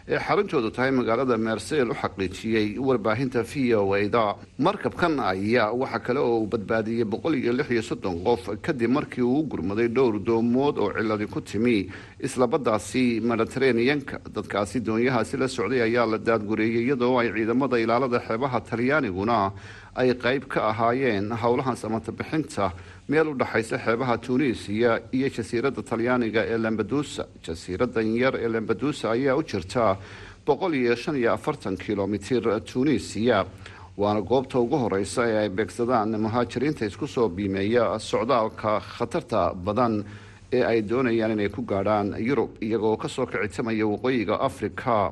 ee 0.08 0.18
xarintoodu 0.18 0.70
tahay 0.76 0.90
magaalada 0.90 1.36
mersel 1.38 1.90
u 1.90 1.94
xaqiijiyey 1.94 2.78
warbaahinta 2.78 3.42
v 3.50 3.74
o 3.74 3.94
a-da 3.94 4.34
markabkan 4.58 5.20
ayaa 5.20 5.70
waxa 5.72 5.98
kale 6.06 6.20
oo 6.20 6.38
uu 6.42 6.46
badbaadiyey 6.46 7.04
boqol 7.04 7.34
iyo 7.38 7.52
lix 7.52 7.70
iyo 7.70 7.82
soddon 7.82 8.18
qof 8.24 8.48
kadib 8.62 8.90
markii 8.90 9.22
uu 9.22 9.38
u 9.40 9.46
gurmaday 9.46 9.88
dhowr 9.88 10.18
doomood 10.26 10.78
oo 10.78 10.90
ciladi 10.92 11.26
ku 11.26 11.40
timi. 11.40 11.86
Isla 12.18 12.46
baddaasi 12.46 13.20
mediteraneanka 13.22 14.18
dadkaasi 14.34 14.80
doonyahaasi 14.86 15.36
la 15.36 15.48
socday 15.48 15.82
ayaa 15.82 16.06
la 16.06 16.18
daadgureeyey 16.18 16.84
iyadoo 16.86 17.18
ay 17.22 17.30
ciidamada 17.36 17.78
ilaalada 17.78 18.18
xeebaha 18.26 18.60
talyaaniguna 18.60 19.52
ay 19.94 20.14
qeyb 20.24 20.44
ka 20.48 20.60
ahaayeen 20.70 21.30
howlahan 21.42 21.76
samata 21.76 22.12
bixinta 22.12 22.72
meel 23.08 23.28
u 23.28 23.34
dhexaysa 23.38 23.78
xeebaha 23.84 24.16
tuuniisiya 24.18 25.00
iyo 25.12 25.28
jasiiradda 25.36 25.82
talyaaniga 25.82 26.42
ee 26.52 26.58
lambadusa 26.58 27.24
jasiiradan 27.46 28.08
yar 28.22 28.34
ee 28.36 28.48
lambadusa 28.48 29.10
ayaa 29.10 29.36
u 29.36 29.42
jirta 29.42 29.96
boqol 30.46 30.74
iyo 30.74 30.94
shan 30.96 31.16
iyo 31.16 31.32
afartan 31.32 31.76
kilomitir 31.76 32.42
tuuniisiya 32.72 33.46
waana 33.96 34.20
goobta 34.20 34.58
ugu 34.60 34.76
horeysa 34.82 35.22
ee 35.30 35.38
ay 35.42 35.48
beegsadaan 35.48 36.20
muhaajiriinta 36.24 36.86
isku 36.86 37.06
soo 37.06 37.28
biimeeya 37.28 37.98
socdaalka 37.98 38.80
khatarta 38.80 39.54
badan 39.66 40.04
ee 40.52 40.62
ay 40.64 40.78
doonayaan 40.88 41.32
inay 41.36 41.48
ku 41.48 41.62
gaadhaan 41.62 42.14
yurub 42.28 42.50
iyagoo 42.62 42.96
ka 42.96 43.08
soo 43.08 43.26
kicitamaya 43.26 43.86
waqooyiga 43.86 44.40
afrika 44.48 45.10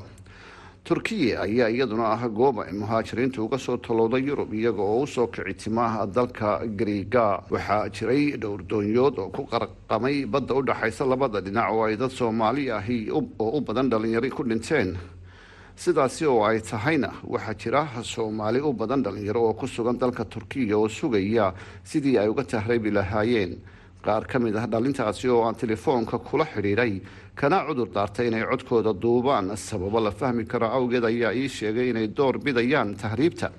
turkiya 0.90 1.42
ayaa 1.46 1.70
iyaduna 1.70 2.07
ah 2.18 2.26
goob 2.29 2.59
ay 2.66 2.72
muhaajiriintu 2.74 3.44
uga 3.46 3.59
soo 3.59 3.76
talowday 3.79 4.22
yurub 4.26 4.50
iyaga 4.55 4.83
oo 4.83 5.03
u 5.03 5.07
soo 5.07 5.26
kicitima 5.31 6.03
dalka 6.16 6.66
griiga 6.66 7.38
waxaa 7.50 7.87
jiray 7.94 8.35
dhowr 8.42 8.62
doonyood 8.66 9.14
oo 9.22 9.31
ku 9.31 9.46
qarqamay 9.46 10.26
badda 10.26 10.55
u 10.59 10.62
dhexaysa 10.66 11.07
labada 11.07 11.38
dhinac 11.40 11.70
oo 11.70 11.87
ay 11.87 11.94
dad 11.96 12.11
soomaali 12.11 12.70
ahi 12.74 13.07
oo 13.14 13.31
u 13.38 13.61
badan 13.62 13.87
dhalinyaro 13.87 14.31
ku 14.35 14.42
dhinteen. 14.42 14.98
Sidaasi 15.79 16.26
oo 16.26 16.42
ay 16.42 16.59
tahayna 16.59 17.22
waxaa 17.22 17.55
jira 17.55 17.83
soomaali 18.03 18.59
u 18.59 18.72
badan 18.74 19.03
dhalinyaro 19.07 19.46
oo 19.46 19.55
ku 19.55 19.66
sugan 19.70 19.94
dalka 19.94 20.24
turkiya 20.26 20.74
oo 20.74 20.88
sugaya 20.90 21.55
sidii 21.87 22.18
ay 22.18 22.26
uga 22.29 22.42
tahriibi 22.42 22.90
lahaayeen 22.90 23.62
qaar 24.05 24.25
ka 24.27 24.39
mid 24.39 24.57
ah 24.57 24.67
dhalintaasi 24.67 25.29
oo 25.29 25.43
aan 25.45 25.55
telefoonka 25.55 26.19
kula 26.19 26.45
xidhiidhay 26.45 27.01
kana 27.35 27.65
cudur 27.67 27.89
daartay 27.89 28.29
inay 28.29 28.45
codkooda 28.45 28.93
duubaan. 28.93 29.57
Sababo 29.57 30.01
la 30.01 30.11
fahmi 30.11 30.45
karo 30.45 30.67
awgeed 30.67 31.05
ayaa 31.05 31.33
ii 31.35 31.49
sheegay 31.49 31.91
inay 31.91 32.09
door 32.09 32.39
bidayaan 32.39 32.95
tahriibta. 32.97 33.51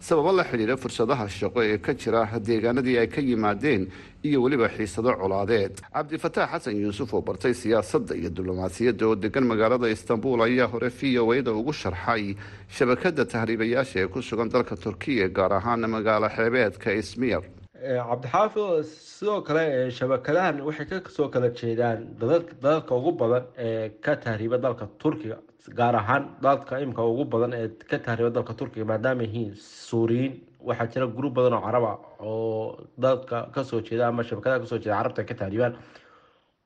Sababo 0.00 0.32
la 0.32 0.44
xidhiidha 0.44 0.76
fursadaha 0.76 1.28
shaqo 1.28 1.62
ee 1.62 1.78
ka 1.78 1.92
jira 1.94 2.24
deegaanadii 2.40 2.98
ay 2.98 3.06
ka 3.08 3.20
yimaadeen 3.20 3.88
iyo 4.24 4.42
weliba 4.42 4.68
xiisado 4.68 5.12
colaadeed. 5.16 5.80
Cabdifataax 5.92 6.50
xasan 6.50 6.76
yuusuf 6.80 7.14
oo 7.14 7.20
bartay 7.22 7.54
siyaasadda 7.54 8.14
iyo 8.16 8.30
diblomaasiyadda 8.30 9.06
oo 9.08 9.14
degan 9.16 9.44
magaalada 9.46 9.88
istanbul 9.88 10.40
ayaa 10.44 10.66
hore 10.68 10.88
v 10.90 11.18
o 11.20 11.32
a 11.32 11.40
da 11.42 11.52
ugu 11.52 11.72
sharxay 11.72 12.36
shabakada 12.68 13.24
tahriibayaasha 13.24 14.00
ee 14.00 14.08
ku 14.08 14.20
sugan 14.22 14.48
dalka 14.48 14.76
turkiya 14.76 15.28
gaar 15.28 15.52
ahaan 15.52 15.80
magaalo 15.88 16.28
xeebeedka 16.28 16.92
ismir 16.92 17.40
cabdixaafid 17.80 18.84
sidoo 18.84 19.40
kale 19.48 19.90
shabakadahan 19.98 20.60
waxay 20.68 20.86
ka 20.86 21.10
soo 21.10 21.28
kala 21.28 21.48
jeedaan 21.60 21.98
dadadka 22.20 22.92
ugu 22.94 23.12
badan 23.20 23.44
ee 23.58 23.88
ka 24.04 24.16
tahriiba 24.24 24.58
dalka 24.60 24.86
turkiga 25.02 25.38
gaar 25.78 25.94
ahaan 25.96 26.24
dadka 26.42 26.80
imika 26.84 27.02
ugu 27.12 27.24
badan 27.24 27.52
ee 27.60 27.68
ka 27.90 27.98
tahriiba 28.06 28.30
dalka 28.36 28.52
turkiga 28.60 28.84
maadaama 28.84 29.22
yihiin 29.26 29.54
suuriyiin 29.88 30.32
waxaa 30.68 30.86
jira 30.92 31.06
gruub 31.16 31.34
badan 31.38 31.54
oo 31.58 31.62
caraba 31.66 31.92
oo 32.20 32.76
dadka 33.04 33.48
ka 33.54 33.64
soo 33.64 33.80
jeeda 33.80 34.08
ama 34.08 34.22
shabakadaha 34.28 34.60
ka 34.62 34.66
soo 34.72 34.78
jeeda 34.78 34.96
carabta 35.00 35.24
ka 35.30 35.34
tahriibaan 35.40 35.74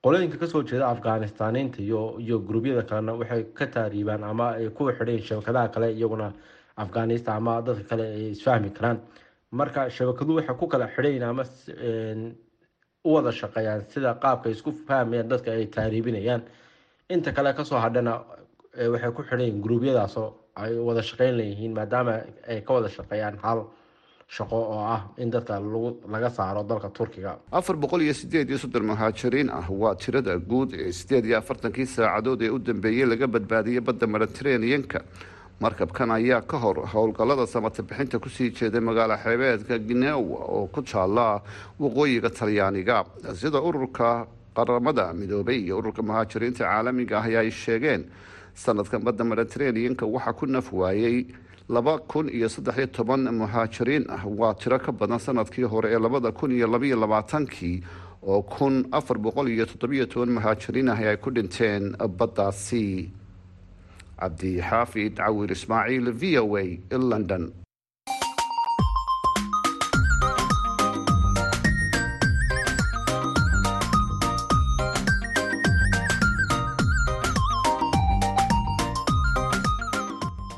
qolooyinka 0.04 0.36
ka 0.42 0.46
soo 0.52 0.62
jeeda 0.70 0.84
afganistaniinta 0.94 1.78
iyo 1.86 2.18
iyo 2.26 2.36
gruubyada 2.48 2.82
kalena 2.88 3.12
waxay 3.20 3.42
ka 3.58 3.66
tahriibaan 3.76 4.24
ama 4.32 4.46
ay 4.58 4.66
ku 4.76 4.90
xidhayn 4.98 5.22
shabakadaha 5.28 5.68
kale 5.74 5.88
iyaguna 5.94 6.32
afghanistan 6.84 7.36
ama 7.40 7.62
dadka 7.66 7.84
kale 7.90 8.02
ay 8.16 8.24
isfahmi 8.34 8.70
karaan 8.78 8.98
marka 9.60 9.80
shabakadu 9.96 10.32
waxay 10.38 10.56
ku 10.60 10.66
kala 10.72 10.86
xidhayn 10.96 11.22
ama 11.30 11.44
u 13.06 13.10
wada 13.14 13.32
shaqeeyaan 13.40 13.80
sida 13.92 14.10
qaabka 14.24 14.48
isku 14.54 14.70
fahmayaan 14.88 15.28
dadka 15.32 15.50
ay 15.52 15.66
tahriibinayaan 15.76 16.42
inta 17.14 17.30
kale 17.36 17.50
ka 17.58 17.64
soo 17.64 17.78
hadhana 17.84 18.12
waxay 18.94 19.12
ku 19.16 19.22
xidhayin 19.28 19.60
gruubyadaasoo 19.64 20.28
ay 20.62 20.72
wada 20.88 21.02
shaqeyn 21.10 21.34
leeyihiin 21.38 21.72
maadaama 21.78 22.14
ay 22.50 22.60
ka 22.66 22.70
wada 22.76 22.88
shaqeeyaan 22.96 23.36
hal 23.44 23.60
shaqo 24.36 24.56
oo 24.74 24.80
ah 24.96 25.02
in 25.22 25.30
dadka 25.30 25.60
laga 26.14 26.30
saaro 26.36 26.62
dalka 26.70 26.88
turkiga. 26.98 27.32
Afar 27.52 27.76
boqol 27.76 28.02
iyo 28.02 28.14
sideed 28.20 28.48
iyo 28.50 28.58
soddon 28.58 28.84
muhaajiriin 28.90 29.48
ah 29.58 29.66
waa 29.82 29.94
tirada 29.94 30.38
guud 30.50 30.70
ee 30.74 30.92
sideed 30.98 31.24
iyo 31.28 31.36
afartankii 31.42 31.86
saacadood 31.86 32.40
ee 32.42 32.50
u 32.56 32.58
dambeeyey 32.58 33.06
laga 33.12 33.26
badbaadiyey 33.34 33.80
badda 33.88 34.06
mediteraneanka 34.14 34.98
markabkan 35.60 36.10
ayaa 36.10 36.40
ka 36.42 36.58
hor 36.58 36.86
howlgallada 36.92 37.46
samata 37.46 37.82
bixinta 37.82 38.18
ku 38.18 38.28
sii 38.28 38.50
jeeday 38.50 38.80
magaalo 38.80 39.16
xeebeedka 39.16 39.78
ginewa 39.78 40.38
oo 40.56 40.66
ku 40.66 40.82
taala 40.82 41.40
waqooyiga 41.80 42.30
talyaaniga. 42.30 43.04
Sida 43.34 43.60
ururka 43.62 44.26
qaramada 44.56 45.12
midoobay 45.14 45.62
iyo 45.64 45.78
ururka 45.78 46.02
muhaajiriinta 46.02 46.64
caalamiga 46.66 47.18
ah 47.22 47.26
ay 47.40 47.50
sheegeen 47.50 48.04
sanadkan 48.54 49.02
badda 49.04 49.24
mediteraneanka 49.24 50.06
waxaa 50.06 50.32
ku 50.38 50.46
naf 50.46 50.72
waayey 50.72 51.26
laba 51.68 51.98
kun 51.98 52.28
iyo 52.28 52.48
saddexiyo 52.48 52.86
toban 52.92 53.24
muhaajiriin 53.30 54.04
ah. 54.10 54.22
Waa 54.26 54.54
tiro 54.54 54.78
ka 54.78 54.92
badan 54.92 55.18
sannadkii 55.18 55.64
hore 55.64 55.88
ee 55.94 55.98
labada 55.98 56.32
kun 56.32 56.50
iyo 56.52 56.66
labaiyo 56.66 56.96
labaatankii 56.98 57.82
oo 58.26 58.42
kun 58.42 58.84
afar 58.92 59.18
boqol 59.18 59.48
iyo 59.48 59.66
toddobiyo 59.66 60.06
toban 60.06 60.30
muhaajiriin 60.34 60.88
ah 60.90 60.98
ay 60.98 61.16
ku 61.16 61.30
dhinteen 61.30 61.94
baddaasi 62.18 63.10
cabdixaafid 64.20 65.12
cawir 65.20 65.50
ismaaciil 65.56 66.06
v 66.20 66.22
o 66.42 66.44
a 66.62 66.64
london. 67.12 67.44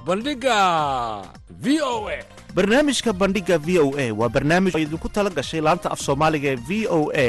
Bandhiga 0.06 0.60
v 1.50 1.80
o 1.82 2.06
a. 2.08 2.22
Barnaamijka 2.54 3.12
bandhiga 3.12 3.58
v 3.58 3.78
o 3.82 3.90
a 3.98 4.06
waa 4.14 4.30
barnaamij 4.30 4.72
idinku 4.78 5.08
tala 5.10 5.28
gashay 5.30 5.60
laanta 5.60 5.90
af 5.92 6.00
soomaaliga 6.00 6.54
ee 6.54 6.60
v 6.68 6.70
o 6.88 7.10
a 7.12 7.28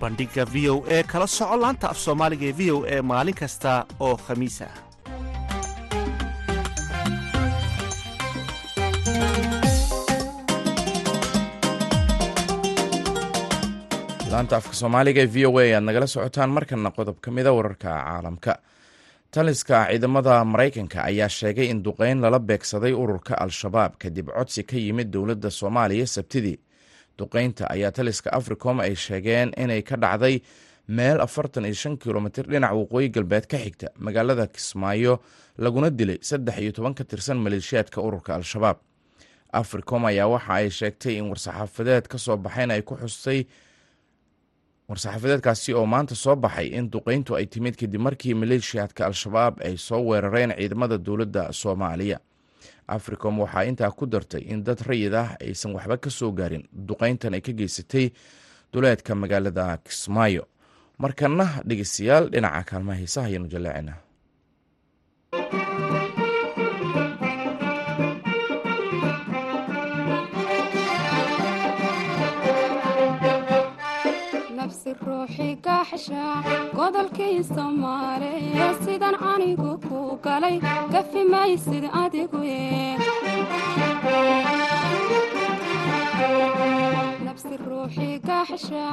bandhiga 0.00 0.44
v 0.52 0.56
o 0.74 0.76
e 0.96 0.98
kala 1.12 1.26
soco 1.36 1.56
laanta 1.62 1.86
af 1.92 1.98
soomaaliga 2.04 2.46
ee 2.50 2.56
v 2.58 2.62
o 2.76 2.78
e 2.94 2.96
maalin 3.10 3.38
kasta 3.42 3.72
oo 4.06 4.14
khamiis 4.26 4.58
ah. 4.68 4.74
Laanta 14.32 14.56
afka 14.60 14.74
soomaaliga 14.80 15.20
ee 15.24 15.30
v 15.34 15.46
o 15.48 15.58
a 15.58 15.62
ayaad 15.64 15.84
nagala 15.88 16.06
socotaan 16.14 16.50
markana 16.56 16.90
qodob 16.96 17.16
ka 17.24 17.30
mida 17.30 17.52
wararka 17.56 17.88
caalamka. 17.88 18.52
Taliska 19.34 19.76
ciidamada 19.90 20.34
maraykanka 20.52 20.98
ayaa 21.10 21.28
sheegay 21.38 21.68
in 21.72 21.80
duqeyn 21.84 22.20
lala 22.24 22.38
beegsaday 22.48 22.92
ururka 23.02 23.34
al-shabaab 23.44 23.92
kadib 24.02 24.26
codsi 24.36 24.62
ka 24.70 24.76
yimid 24.76 25.08
dowladda 25.14 25.50
soomaaliya 25.50 26.06
sabtidii 26.16 26.56
duqeynta 27.18 27.64
ayaa 27.74 27.92
taliska 27.92 28.30
africom 28.38 28.80
ay 28.80 28.94
sheegeen 28.94 29.52
inay 29.56 29.82
ka 29.82 29.96
dhacday 29.96 30.40
meel 30.88 31.20
afartan 31.20 31.64
iyo 31.64 31.74
shan 31.74 31.96
kilomitir 31.98 32.46
dhinac 32.46 32.72
waqooyi 32.80 33.08
galbeed 33.16 33.46
ka 33.50 33.56
xigta 33.58 33.88
magaalada 33.98 34.46
kismaayo 34.46 35.18
laguna 35.58 35.90
dilay 35.90 36.18
saddex 36.22 36.56
iyo 36.62 36.72
toban 36.72 36.94
ka 36.94 37.04
tirsan 37.04 37.38
maleeshiyaadka 37.44 38.00
ururka 38.00 38.34
al-shabaab. 38.34 38.76
Africom 39.52 40.04
ayaa 40.04 40.28
waxa 40.28 40.52
ay 40.54 40.70
sheegtay 40.70 41.14
in 41.18 41.26
war-saxaafadeed 41.30 42.06
ka 42.12 42.18
soo 42.18 42.36
ay 42.70 42.82
ku 42.82 42.94
xustay 42.96 43.46
war-saxaafadeedkaasi 44.88 45.74
oo 45.74 45.86
maanta 45.86 46.14
soo 46.14 46.36
baxay 46.36 46.66
in 46.78 46.90
duqeyntu 46.92 47.34
ay 47.36 47.46
timid 47.46 47.74
kadib 47.80 48.00
markii 48.00 48.34
maleeshiyaadka 48.34 49.06
al-shabaab 49.06 49.58
ay 49.64 49.76
soo 49.76 50.00
weerareen 50.08 50.52
ciidamada 50.58 50.98
dowladda 50.98 51.52
soomaaliya 51.52 52.18
africom 52.88 53.38
waxaa 53.42 53.64
intaa 53.70 53.90
ku 53.90 54.06
dartay 54.06 54.42
in 54.52 54.64
dad 54.64 54.80
rayid 54.86 55.14
ah 55.14 55.36
aysan 55.40 55.72
waxba 55.76 55.96
ka 55.98 56.10
soo 56.10 56.32
gaarin 56.32 56.64
duqeyntan 56.72 57.34
ay 57.34 57.40
ka 57.40 57.52
geysatay 57.52 58.10
duleedka 58.72 59.14
magaalada 59.14 59.78
kismaayo. 59.86 60.44
Markana 60.98 61.46
dhegeystayaal 61.68 62.30
dhinaca 62.32 62.62
kaalmaha 62.70 62.98
hiisaha 62.98 63.26
ayaanu 63.28 63.48
jaleecina 63.52 63.94
ruuxi 75.16 75.48
gaxsha 75.66 76.24
godolkii 76.78 77.36
soomaaliya 77.54 78.66
sidan 78.84 79.14
anigu 79.32 79.70
ku 79.88 79.98
galay 80.26 80.56
gafi 80.94 81.22
maysid 81.32 81.84
adigu 82.02 82.40
nabsi 87.26 87.54
ruuxi 87.66 88.08
gaxsha 88.28 88.84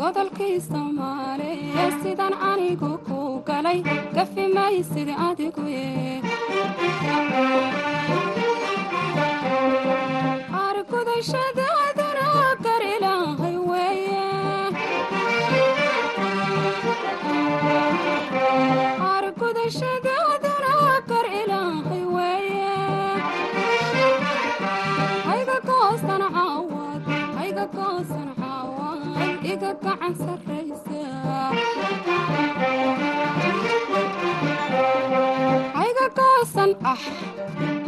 godolkii 0.00 0.56
soomaaliya 0.70 1.86
sidan 2.02 2.34
anigu 2.52 2.92
ku 3.08 3.18
galay 3.48 3.78
gafi 4.16 4.44
maysid 4.56 5.08
adigu 5.28 5.66
argudashadaaduna 10.60 11.81
iga 29.52 29.70
gacan 29.82 30.12
goosan 36.18 36.70
ah. 36.92 36.98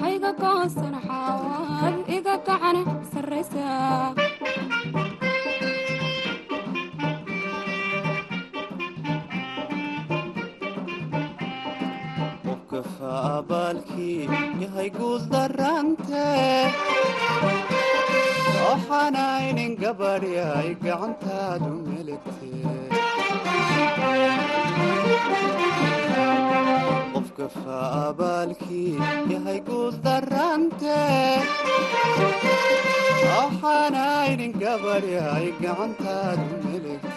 Hayga 0.02 0.30
goosan 0.42 0.94
xaawaad 1.06 1.94
iga 2.16 2.34
gacan 2.46 2.76
sarraysa 3.12 3.66
abaalkii 13.12 14.28
yahay 14.62 14.88
guul 14.96 15.20
waxaanaynin 19.84 19.84
gabadhyay 19.84 20.68
gacantaadu 20.84 21.70
meligte 21.88 22.50
qofka 27.14 27.46
faabaalkii 27.56 28.94
yahay 29.32 29.58
guul 29.68 29.92
darante 30.06 30.96
waxaanaynin 33.28 34.52
gabadhyay 34.62 35.46
gacantaadu 35.62 36.46
meligte 36.64 37.12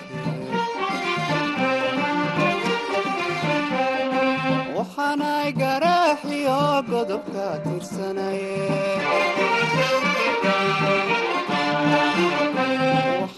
waxaanay 4.77 5.47
garaaxiyo 5.61 6.59
godobka 6.91 7.47
tirsanaye 7.65 8.55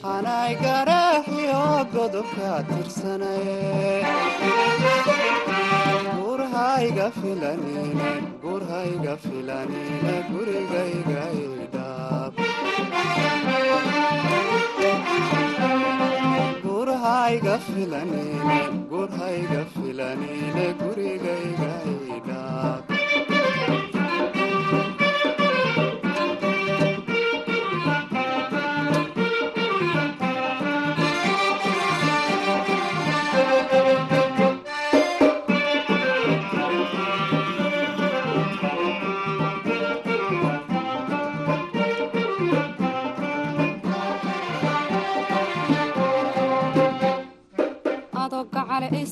waxaanay 0.03 0.53
garaaxiyo 0.63 1.61
godobka 1.93 2.51
gurhayga 18.91 19.61
filanine 19.73 20.65
gurigayga 20.81 21.73
idhaab 22.15 22.83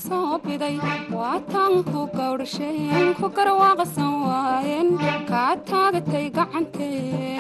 soo 0.08 0.38
biday 0.46 0.76
waataan 1.18 1.74
ku 1.92 2.02
gawdhasheen 2.18 3.14
ku 3.20 3.28
garwaaqsan 3.38 4.12
waayeen 4.28 4.88
kaa 5.30 5.54
taagatay 5.70 6.26
gacantee 6.38 7.38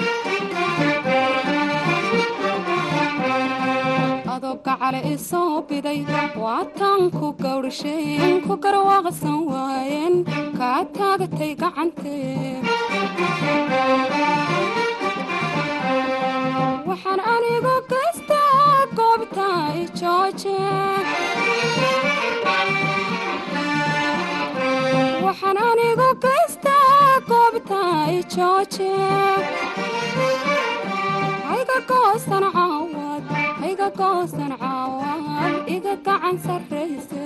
adoo 4.35 4.55
gacale 4.67 4.99
i 5.13 5.15
soo 5.29 5.61
biday 5.69 5.99
waataan 6.43 7.01
ku 7.17 7.27
gawdhasheen 7.43 8.41
ku 8.47 8.53
garwaaqsan 8.65 9.37
waayeen 9.51 10.15
kaa 10.59 10.81
taagatay 10.97 11.51
gacantee 11.61 12.61
waxaan 16.89 17.19
anigu 17.35 17.75
gaystaa 17.91 18.87
goobta 18.99 19.47
i 19.81 19.85
waxaan 25.41 25.57
anigu 25.57 26.07
gaystaa 26.23 27.21
goobta 27.29 27.79
i 28.15 28.23
jooje 28.35 28.91
hayga 31.49 31.77
goosan 31.91 32.45
caawad 32.55 33.23
hayga 33.61 33.89
goosan 33.99 34.51
caawad 34.63 35.69
iga 35.75 35.95
gacan 36.07 36.35
sarraysa 36.45 37.23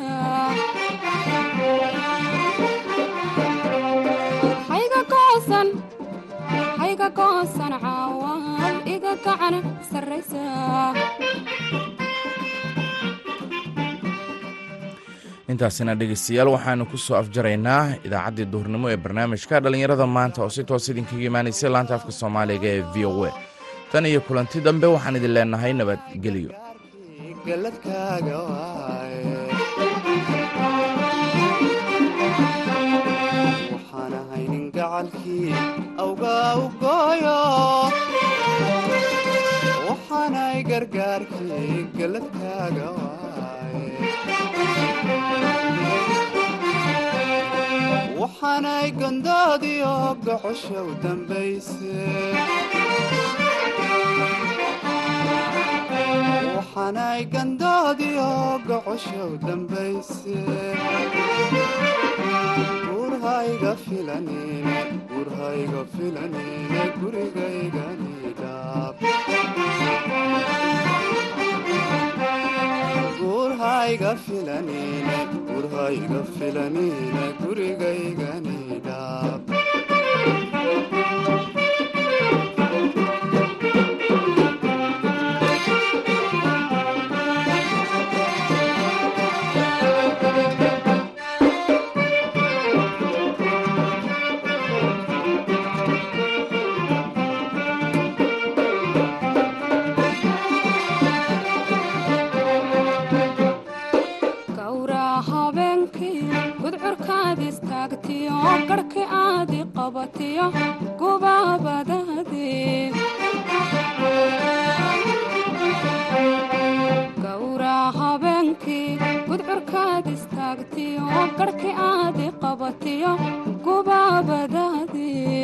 hayga 4.71 5.01
goosan 5.13 5.67
hayga 6.81 7.09
goosan 7.19 7.73
caawad 7.85 8.87
iga 8.95 9.13
gacan 9.25 9.55
sarraysa 9.91 10.43
intaasina 15.51 15.93
dhegeystayaal 15.99 16.49
waxaanu 16.55 16.83
ku 16.91 16.97
soo 17.05 17.15
afjaraynaa 17.21 17.83
idaacaddii 18.07 18.47
duhurnimo 18.53 18.85
ee 18.93 18.99
barnaamijka 19.05 19.55
dhallinyarada 19.63 20.05
maanta 20.17 20.39
oo 20.45 20.49
si 20.55 20.61
toos 20.69 20.85
idinkaga 20.91 21.25
imaanaysay 21.31 21.69
laanta 21.75 21.93
afka 21.97 22.11
soomaaliga 22.19 22.67
ee 22.75 22.83
v 22.93 22.95
o 23.09 23.13
a. 23.29 23.31
Tan 23.91 24.05
iyo 24.11 24.19
kulanti 24.27 24.57
dambe 24.67 24.87
waxaan 24.95 25.17
idin 25.19 25.33
leenahay 25.37 25.73
nabadgelyo 25.79 26.51
waxaanay 48.51 48.91
gondoodiyo 48.99 49.93
gocoshow 50.25 50.87
dambayse. 51.03 51.95
Waxaanay 56.57 57.21
gandoodiyo 57.33 58.29
gocoshow 58.67 59.31
dambayse. 59.47 60.35
Gurhayga 62.91 63.73
filanine 63.85 64.77
gurhayga 65.11 65.81
filanine 65.95 66.81
gurigayganidhaab 66.99 68.95
gurhayga 73.21 74.11
filanine 74.25 75.17
gurhayga 75.53 76.19
filanine 76.37 77.25
gurigayganidhaab 77.41 79.21
gowraa 79.21 79.40